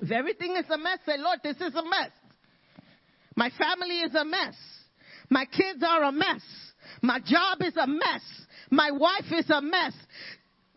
[0.00, 2.12] If everything is a mess, say, Lord, this is a mess.
[3.36, 4.56] My family is a mess.
[5.28, 6.42] My kids are a mess.
[7.02, 8.22] My job is a mess.
[8.70, 9.94] My wife is a mess.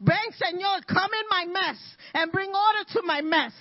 [0.04, 1.78] Ven, Señor, come in my mess
[2.14, 3.54] and bring order to my mess.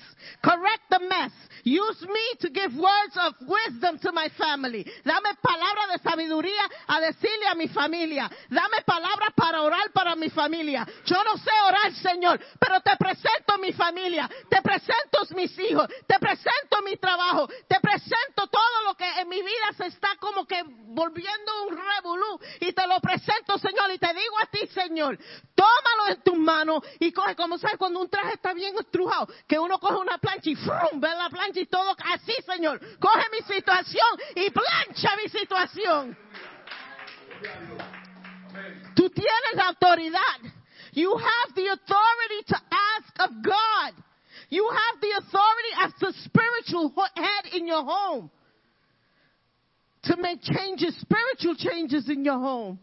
[0.43, 1.31] Correct the mess.
[1.65, 4.85] Use me to give words of wisdom to my family.
[5.05, 8.31] Dame palabra de sabiduría a decirle a mi familia.
[8.51, 10.87] Dame palabra para orar para mi familia.
[11.07, 14.29] Yo no sé orar, Señor, pero te presento mi familia.
[14.51, 15.87] Te presento mis hijos.
[16.07, 17.49] Te presento mi trabajo.
[17.69, 22.41] Te presento todo lo que en mi vida se está como que volviendo un revolú.
[22.61, 23.91] Y te lo presento, Señor.
[23.93, 25.19] Y te digo a ti, Señor,
[25.55, 29.59] tómalo en tus manos y coge, como sabes, cuando un traje está bien estrujado, que
[29.59, 31.01] uno coge una plancha y ¡frum!
[31.01, 32.81] ve la plancha y todo así, Señor.
[32.99, 36.16] Coge mi situación y plancha mi situación.
[38.95, 40.41] Tú tienes la autoridad.
[40.93, 43.95] You have the authority to ask of God.
[44.51, 48.31] You have the authority as the spiritual head in your home
[50.05, 52.79] to make changes, spiritual changes in your home.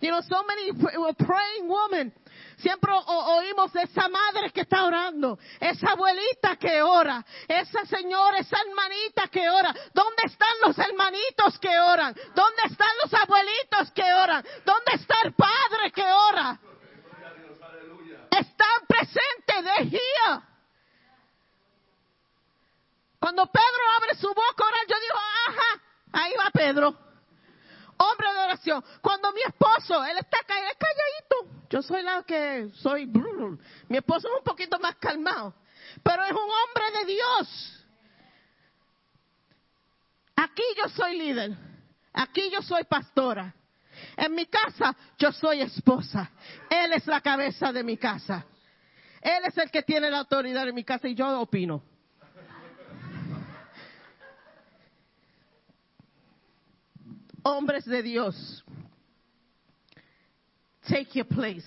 [0.00, 2.12] You know, so many were praying women
[2.60, 8.38] Siempre o- oímos de esa madre que está orando, esa abuelita que ora, esa señora,
[8.38, 9.74] esa hermanita que ora.
[9.94, 12.14] ¿Dónde están los hermanitos que oran?
[12.34, 14.44] ¿Dónde están los abuelitos que oran?
[14.64, 16.60] ¿Dónde está el padre que ora?
[18.30, 20.00] Están presentes de.
[23.18, 25.18] Cuando Pedro abre su boca a orar, yo digo,
[25.48, 25.82] ajá,
[26.12, 27.09] ahí va Pedro.
[28.02, 28.84] Hombre de oración.
[29.02, 31.66] Cuando mi esposo, él está calladito.
[31.68, 33.06] Yo soy la que soy.
[33.88, 35.54] Mi esposo es un poquito más calmado.
[36.02, 37.86] Pero es un hombre de Dios.
[40.34, 41.54] Aquí yo soy líder.
[42.14, 43.54] Aquí yo soy pastora.
[44.16, 46.30] En mi casa yo soy esposa.
[46.70, 48.46] Él es la cabeza de mi casa.
[49.20, 51.82] Él es el que tiene la autoridad en mi casa y yo opino.
[57.44, 58.64] Hombres de Dios,
[60.88, 61.64] take your place.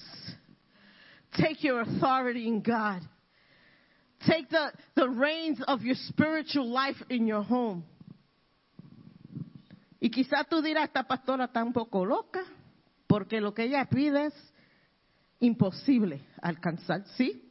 [1.36, 3.02] Take your authority in God.
[4.28, 7.84] Take the, the reins of your spiritual life in your home.
[10.00, 12.44] Y quizá tú dirás, esta pastora está poco loca,
[13.08, 14.34] porque lo que ella pide es
[15.40, 17.04] imposible alcanzar.
[17.18, 17.42] ¿Sí?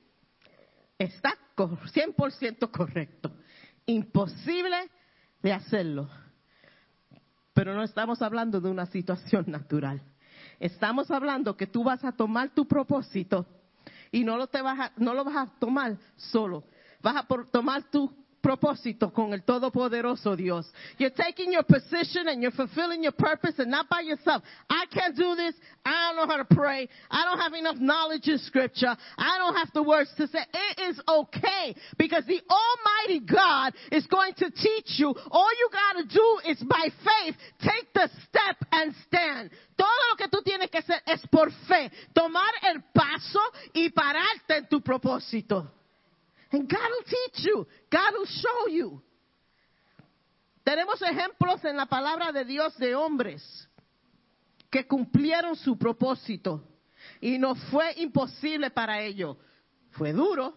[0.99, 3.33] Está co- 100% correcto.
[3.87, 4.91] Imposible
[5.43, 6.09] de hacerlo.
[7.55, 10.03] Pero no estamos hablando de una situación natural.
[10.59, 13.47] Estamos hablando que tú vas a tomar tu propósito
[14.11, 16.65] y no lo, te vas a, no lo vas a tomar solo.
[17.01, 18.11] Vas a por- tomar tu
[18.43, 20.71] propósito con el Todopoderoso Dios.
[20.99, 24.43] You're taking your position and you're fulfilling your purpose and not by yourself.
[24.69, 25.55] I can't do this.
[25.85, 26.89] I don't know how to pray.
[27.11, 28.95] I don't have enough knowledge in scripture.
[29.17, 30.41] I don't have the words to say.
[30.53, 35.15] It is okay because the Almighty God is going to teach you.
[35.31, 39.51] All you got to do is by faith take the step and stand.
[39.77, 41.91] Todo lo que tú tienes que hacer es por fe.
[42.13, 43.41] Tomar el paso
[43.73, 45.82] y pararte en tu propósito.
[46.53, 47.67] And God will teach you.
[47.91, 49.03] God will show you.
[50.65, 53.43] Tenemos ejemplos en la palabra de Dios de hombres
[54.71, 56.63] que cumplieron su propósito
[57.21, 59.37] y no fue imposible para ellos.
[59.91, 60.57] Fue duro,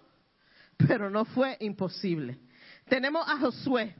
[0.77, 2.39] pero no fue imposible.
[2.87, 3.95] Tenemos a Josué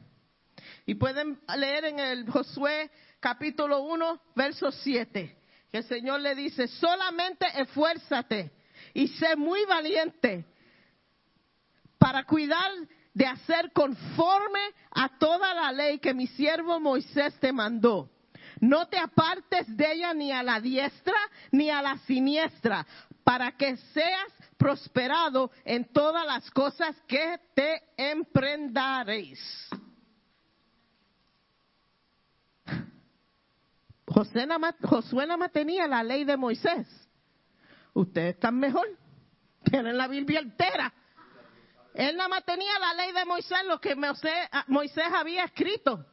[0.86, 5.38] y pueden leer en el Josué capítulo 1, verso 7,
[5.72, 8.52] que el Señor le dice, solamente esfuérzate
[8.94, 10.46] y sé muy valiente
[12.06, 12.72] para cuidar
[13.16, 14.60] de hacer conforme
[14.92, 18.12] a toda la ley que mi siervo Moisés te mandó.
[18.62, 21.18] No te apartes de ella ni a la diestra
[21.52, 22.86] ni a la siniestra,
[23.24, 29.40] para que seas prosperado en todas las cosas que te emprendaréis.
[34.06, 34.46] Josué
[35.26, 36.88] nada tenía la ley de Moisés.
[37.96, 38.88] Ustedes están mejor.
[39.64, 40.94] Tienen la Biblia entera.
[41.96, 46.06] Él nada más tenía la ley de Moisés, lo que Moisés, Moisés había escrito.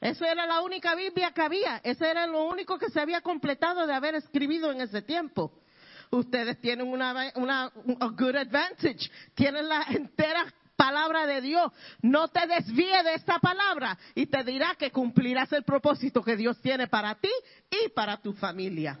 [0.00, 1.80] Esa era la única Biblia que había.
[1.82, 5.62] Ese era lo único que se había completado de haber escrito en ese tiempo.
[6.10, 9.10] Ustedes tienen una, una a good advantage.
[9.34, 10.44] Tienen la entera
[10.76, 11.72] palabra de Dios.
[12.02, 16.60] No te desvíe de esta palabra y te dirá que cumplirás el propósito que Dios
[16.60, 17.30] tiene para ti
[17.70, 18.98] y para tu familia.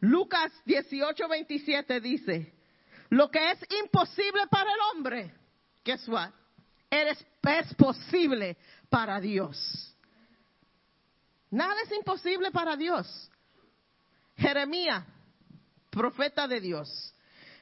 [0.00, 2.53] Lucas 18:27 dice,
[3.14, 5.32] lo que es imposible para el hombre,
[5.84, 6.30] guess what?
[6.90, 8.56] Eres, es posible
[8.90, 9.56] para Dios.
[11.50, 13.30] Nada es imposible para Dios.
[14.36, 15.04] Jeremías,
[15.90, 17.14] profeta de Dios.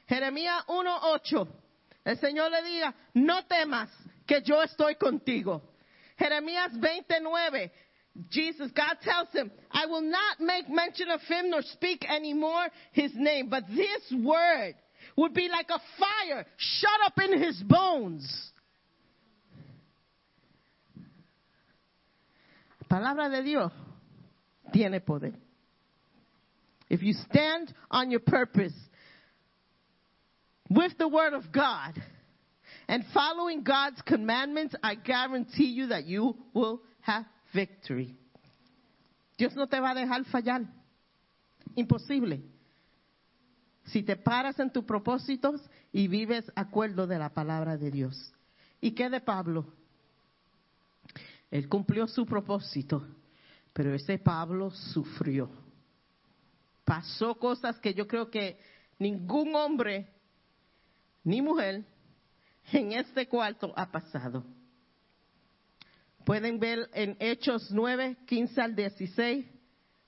[0.07, 1.47] Jeremías 1:8.
[2.03, 3.91] El Señor le diga, no temas
[4.25, 5.61] que yo estoy contigo.
[6.17, 7.71] Jeremías 29.
[8.29, 13.11] Jesus, God tells him, I will not make mention of him nor speak anymore his
[13.15, 14.75] name, but this word
[15.15, 18.51] would be like a fire shut up in his bones.
[22.89, 23.71] Palabra de Dios
[24.71, 25.33] tiene poder.
[26.89, 28.73] If you stand on your purpose
[30.69, 31.99] with the word of God
[32.87, 38.15] and following God's commandments, I guarantee you that you will have victory.
[39.37, 40.67] Dios no te va a dejar fallar.
[41.75, 42.37] Imposible.
[43.85, 45.61] Si te paras en tus propósitos
[45.91, 48.33] y vives acuerdo de la palabra de Dios.
[48.81, 49.65] ¿Y qué de Pablo?
[51.51, 53.05] Él cumplió su propósito,
[53.73, 55.49] pero ese Pablo sufrió.
[56.83, 58.57] Pasó cosas que yo creo que
[58.99, 60.07] ningún hombre
[61.23, 61.83] ni mujer
[62.71, 64.43] en este cuarto ha pasado.
[66.25, 69.45] Pueden ver en Hechos 9, 15 al 16,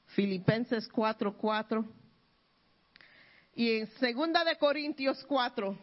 [0.08, 1.86] Filipenses 4:4.
[3.56, 5.78] Y en segunda de Corintios 4,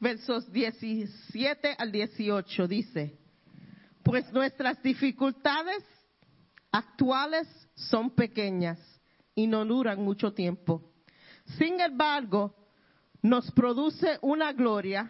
[0.00, 3.16] versos 17 al 18 dice,
[4.02, 5.84] pues nuestras dificultades
[6.72, 7.46] actuales
[7.76, 8.80] son pequeñas
[9.32, 10.90] y no duran mucho tiempo.
[11.56, 12.52] Sin embargo,
[13.22, 15.08] nos produce una gloria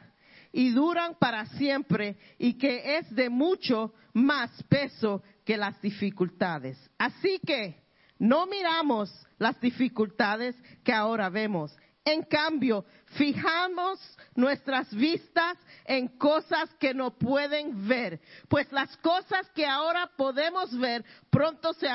[0.53, 6.77] y duran para siempre y que es de mucho más peso que las dificultades.
[6.99, 7.80] Así que
[8.21, 11.75] no miramos las dificultades que ahora vemos.
[12.05, 12.85] En cambio,
[13.17, 13.99] fijamos
[14.35, 15.57] nuestras vistas
[15.87, 21.89] en cosas que no pueden ver, pues las cosas que ahora podemos ver pronto se,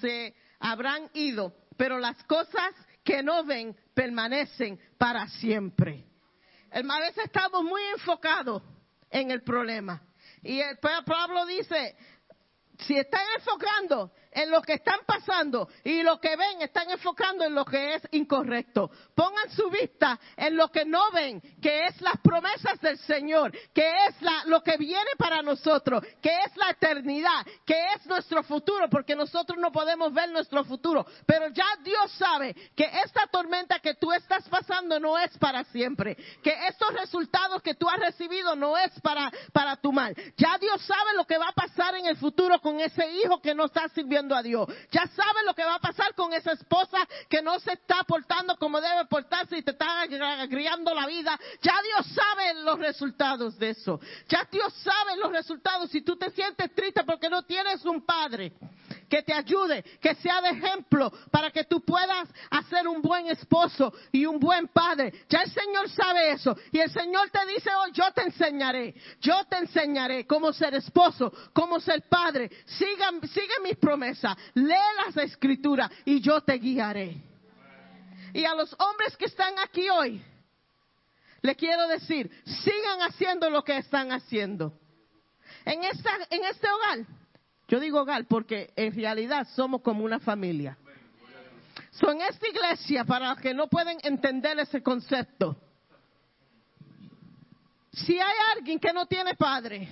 [0.00, 2.72] se habrán ido, pero las cosas
[3.02, 6.04] que no ven permanecen para siempre.
[6.70, 8.62] A veces estamos muy enfocados
[9.10, 10.02] en el problema.
[10.42, 11.96] Y el Pablo dice,
[12.78, 17.54] si están enfocando en lo que están pasando y lo que ven están enfocando en
[17.54, 18.90] lo que es incorrecto.
[19.14, 23.88] Pongan su vista en lo que no ven, que es las promesas del Señor, que
[24.08, 24.16] es
[24.46, 29.58] lo que viene para nosotros, que es la eternidad, que es nuestro futuro, porque nosotros
[29.58, 31.06] no podemos ver nuestro futuro.
[31.26, 36.16] Pero ya Dios sabe que esta tormenta que tú estás pasando no es para siempre,
[36.42, 40.14] que estos resultados que tú has recibido no es para, para tu mal.
[40.36, 43.54] Ya Dios sabe lo que va a pasar en el futuro con ese hijo que
[43.54, 44.68] no está sirviendo a Dios.
[44.92, 46.98] Ya sabe lo que va a pasar con esa esposa
[47.28, 51.38] que no se está portando como debe portarse y te está agriando la vida.
[51.60, 54.00] Ya Dios sabe los resultados de eso.
[54.28, 55.90] Ya Dios sabe los resultados.
[55.90, 58.52] Si tú te sientes triste porque no tienes un padre
[59.08, 63.92] que te ayude, que sea de ejemplo para que tú puedas hacer un buen esposo
[64.12, 65.12] y un buen padre.
[65.28, 66.56] Ya el Señor sabe eso.
[66.72, 71.32] Y el Señor te dice hoy, yo te enseñaré, yo te enseñaré cómo ser esposo,
[71.52, 72.50] cómo ser padre.
[72.66, 74.74] Siga, sigue mis promesas, lee
[75.04, 77.16] las escrituras y yo te guiaré.
[78.32, 80.20] Y a los hombres que están aquí hoy,
[81.40, 84.72] le quiero decir, sigan haciendo lo que están haciendo.
[85.64, 87.06] En, esta, en este hogar,
[87.68, 90.76] yo digo hogar porque en realidad somos como una familia.
[91.90, 95.56] Son esta iglesia, para los que no pueden entender ese concepto,
[97.92, 99.88] si hay alguien que no tiene padre,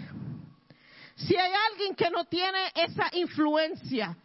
[1.14, 4.16] si hay alguien que no tiene esa influencia,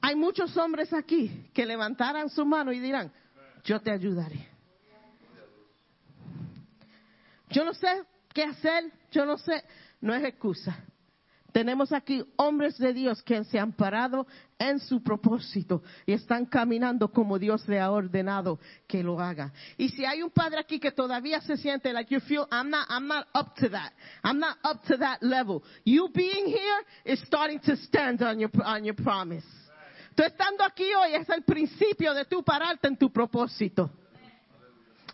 [0.00, 3.12] hay muchos hombres aquí que levantarán su mano y dirán,
[3.64, 4.48] yo te ayudaré.
[7.50, 9.64] Yo no sé qué hacer, yo no sé,
[10.00, 10.84] no es excusa.
[11.52, 14.26] Tenemos aquí hombres de Dios que se han parado
[14.58, 19.52] en su propósito y están caminando como Dios le ha ordenado que lo haga.
[19.78, 22.86] Y si hay un padre aquí que todavía se siente like you feel I'm not
[22.90, 23.92] I'm not up to that.
[24.22, 25.62] I'm not up to that level.
[25.84, 29.46] You being here is starting to stand on your on your promise.
[30.14, 33.90] Tú estando aquí hoy es el principio de tu pararte en tu propósito.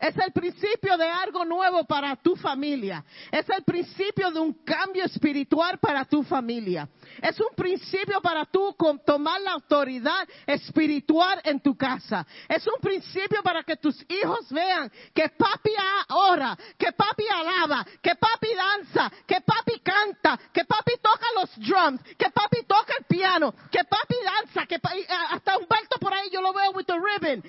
[0.00, 3.04] Es el principio de algo nuevo para tu familia.
[3.30, 6.88] Es el principio de un cambio espiritual para tu familia.
[7.22, 8.74] Es un principio para tú
[9.06, 12.26] tomar la autoridad espiritual en tu casa.
[12.48, 15.70] Es un principio para que tus hijos vean que papi
[16.10, 22.02] ora, que papi alaba, que papi danza, que papi canta, que papi toca los drums,
[22.18, 24.80] que papi toca el piano, que papi danza, que
[25.30, 27.42] hasta Humberto por ahí yo lo veo with the ribbon.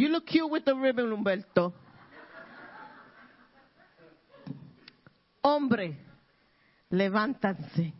[0.00, 1.74] You look cute with the ribbon, Humberto.
[5.42, 5.94] Hombre,
[6.90, 7.92] levántanse.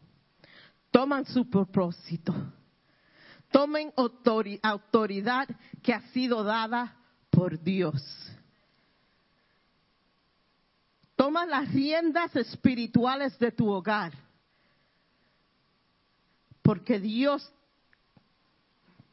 [0.90, 2.32] Toman su propósito.
[3.52, 3.92] Tomen
[4.62, 5.46] autoridad
[5.82, 6.96] que ha sido dada
[7.28, 8.02] por Dios.
[11.16, 14.14] Toma las riendas espirituales de tu hogar.
[16.62, 17.52] Porque Dios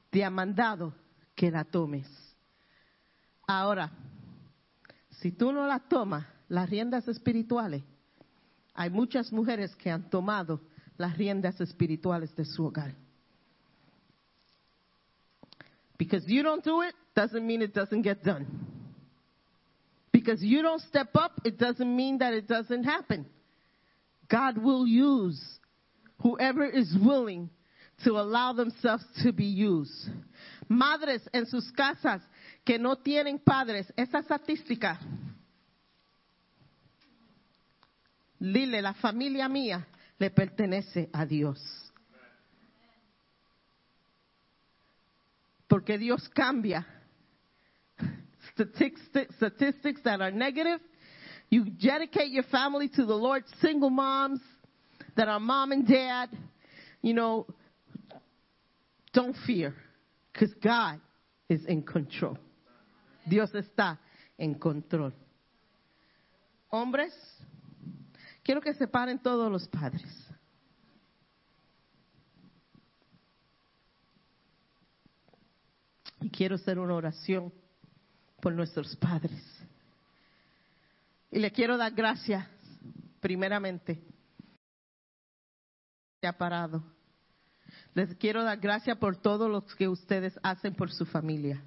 [0.09, 0.93] te ha mandado
[1.35, 2.07] que la tomes.
[3.47, 3.89] Ahora,
[5.21, 7.83] si tú no la tomas, las riendas espirituales,
[8.73, 10.61] hay muchas mujeres que han tomado
[10.97, 12.93] las riendas espirituales de su hogar.
[15.97, 18.45] Because you don't do it doesn't mean it doesn't get done.
[20.11, 23.25] Because you don't step up, it doesn't mean that it doesn't happen.
[24.29, 25.41] God will use
[26.21, 27.49] whoever is willing
[28.03, 30.09] to allow themselves to be used.
[30.69, 32.21] Madres en sus casas
[32.67, 34.99] que no tienen padres, esa estadística,
[38.37, 39.87] dile, la familia mía
[40.19, 41.57] le pertenece a Dios.
[45.69, 46.85] Porque Dios cambia
[48.51, 50.81] statistics that are negative.
[51.49, 54.41] You dedicate your family to the Lord, single moms,
[55.15, 56.27] that are mom and dad,
[57.01, 57.47] you know,
[59.13, 59.73] don't fear,
[60.33, 60.99] because God
[61.47, 62.37] is in control.
[63.27, 63.99] Dios está
[64.37, 65.13] en control.
[66.69, 67.13] Hombres,
[68.43, 70.07] quiero que se paren todos los padres.
[76.21, 77.53] Y quiero hacer una oración
[78.41, 79.43] por nuestros padres.
[81.29, 82.47] Y le quiero dar gracias,
[83.19, 84.01] primeramente,
[86.21, 86.83] se ha parado.
[87.93, 91.63] Les quiero dar gracias por todo lo que ustedes hacen por su familia.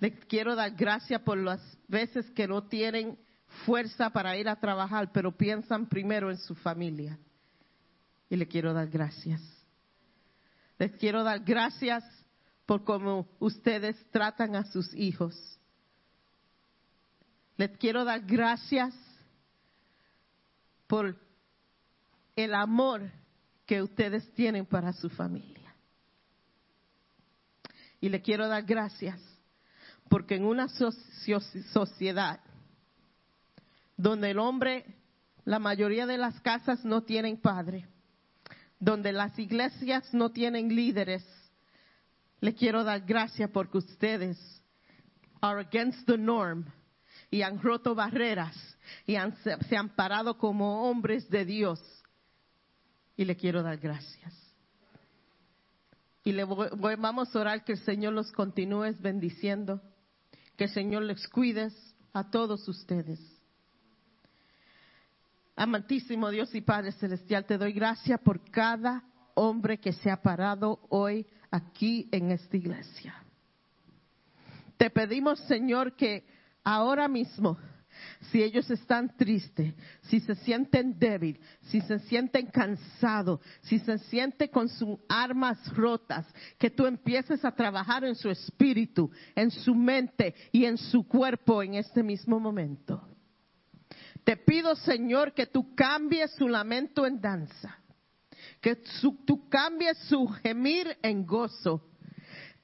[0.00, 3.18] Les quiero dar gracias por las veces que no tienen
[3.64, 7.18] fuerza para ir a trabajar, pero piensan primero en su familia.
[8.28, 9.40] Y le quiero dar gracias.
[10.78, 12.04] Les quiero dar gracias
[12.66, 15.34] por cómo ustedes tratan a sus hijos.
[17.56, 18.94] Les quiero dar gracias
[20.88, 21.16] por
[22.34, 23.10] el amor
[23.66, 25.74] que ustedes tienen para su familia.
[28.00, 29.33] Y le quiero dar gracias
[30.14, 32.38] porque en una sociedad
[33.96, 34.94] donde el hombre,
[35.44, 37.88] la mayoría de las casas no tienen padre,
[38.78, 41.26] donde las iglesias no tienen líderes,
[42.38, 44.38] le quiero dar gracias porque ustedes
[45.40, 46.64] are against the norm
[47.28, 48.54] y han roto barreras
[49.06, 51.80] y han, se han parado como hombres de Dios.
[53.16, 54.32] Y le quiero dar gracias.
[56.22, 56.68] Y le voy,
[57.00, 59.82] vamos a orar que el Señor los continúe bendiciendo,
[60.56, 61.70] que el Señor les cuide
[62.12, 63.20] a todos ustedes.
[65.56, 69.04] Amantísimo Dios y Padre Celestial, te doy gracias por cada
[69.34, 73.14] hombre que se ha parado hoy aquí en esta iglesia.
[74.76, 76.26] Te pedimos, Señor, que
[76.64, 77.56] ahora mismo,
[78.30, 84.48] si ellos están tristes, si se sienten débiles, si se sienten cansados, si se sienten
[84.48, 86.26] con sus armas rotas,
[86.58, 91.62] que tú empieces a trabajar en su espíritu, en su mente y en su cuerpo
[91.62, 93.08] en este mismo momento.
[94.24, 97.78] Te pido, Señor, que tú cambies su lamento en danza
[98.60, 98.76] que
[99.26, 101.82] tú cambies su gemir en gozo.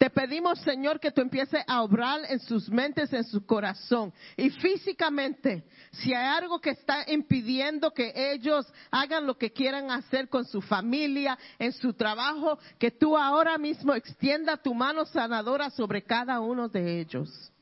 [0.01, 4.15] Te pedimos, Señor, que tú empieces a obrar en sus mentes, en su corazón.
[4.35, 5.63] Y físicamente,
[5.93, 10.63] si hay algo que está impidiendo que ellos hagan lo que quieran hacer con su
[10.63, 16.67] familia, en su trabajo, que tú ahora mismo extienda tu mano sanadora sobre cada uno
[16.71, 17.53] de ellos.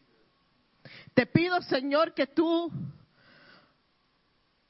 [1.14, 2.70] Te pido, Señor, que tú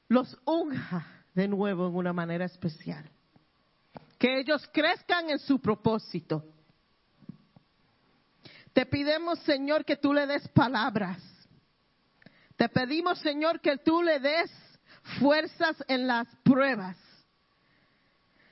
[0.07, 3.07] los unja de nuevo en una manera especial
[4.17, 6.43] que ellos crezcan en su propósito.
[8.73, 11.21] Te pedimos, Señor, que tú le des palabras.
[12.55, 14.51] Te pedimos, Señor, que tú le des
[15.19, 16.97] fuerzas en las pruebas.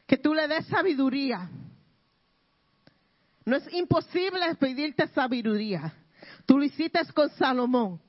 [0.06, 1.50] Que tú le des sabiduría.
[3.46, 5.94] No es imposible pedirte sabiduría.
[6.46, 8.02] Tú lo hiciste con Salomón.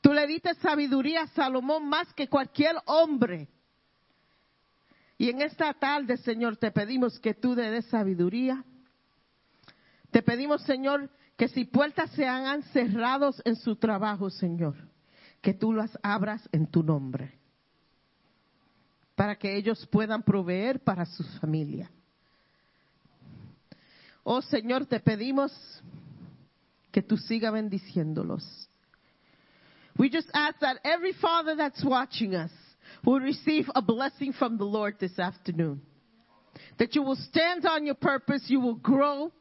[0.00, 3.48] Tú le diste sabiduría a Salomón más que cualquier hombre.
[5.16, 8.64] Y en esta tarde, Señor, te pedimos que tú le des sabiduría.
[10.10, 14.74] Te pedimos, Señor, que si puertas se han cerrado en su trabajo, Señor,
[15.40, 17.38] que tú las abras en tu nombre.
[19.14, 21.90] Para que ellos puedan proveer para su familia.
[24.24, 25.52] Oh Señor, te pedimos
[26.92, 28.68] que tú sigas bendiciéndolos.
[29.96, 32.52] We just ask that every father that's watching us
[33.04, 35.82] will receive a blessing from the Lord this afternoon.
[36.78, 39.32] That you will stand on your purpose, you will grow,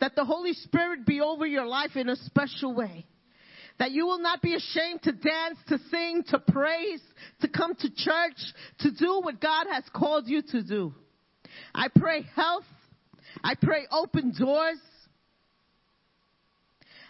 [0.00, 3.06] that the Holy Spirit be over your life in a special way.
[3.78, 7.00] That you will not be ashamed to dance, to sing, to praise,
[7.40, 8.38] to come to church,
[8.80, 10.94] to do what God has called you to do.
[11.74, 12.64] I pray health.
[13.42, 14.80] I pray open doors.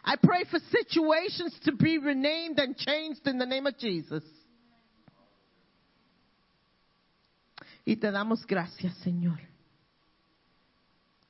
[0.05, 4.23] I pray for situations to be renamed and changed in the name of Jesus.
[7.86, 9.48] Y te damos gracias, Señor.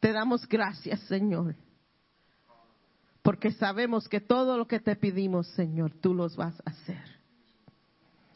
[0.00, 1.56] Te damos gracias, Señor.
[3.22, 7.02] Porque sabemos que todo lo que te pedimos, Señor, tú los vas a hacer.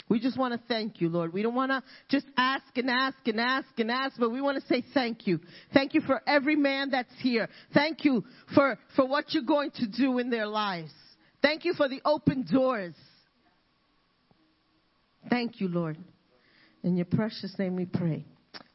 [0.08, 1.32] We just want to thank you, Lord.
[1.32, 4.60] We don't want to just ask and ask and ask and ask, but we want
[4.60, 5.40] to say thank you.
[5.72, 7.48] Thank you for every man that's here.
[7.72, 8.22] Thank you
[8.54, 10.92] for, for what you're going to do in their lives.
[11.40, 12.94] Thank you for the open doors.
[15.30, 15.96] Thank you, Lord.
[16.82, 18.26] In your precious name we pray.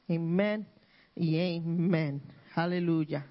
[0.10, 0.66] Amen
[1.20, 2.22] amen.
[2.58, 3.22] Aleluya.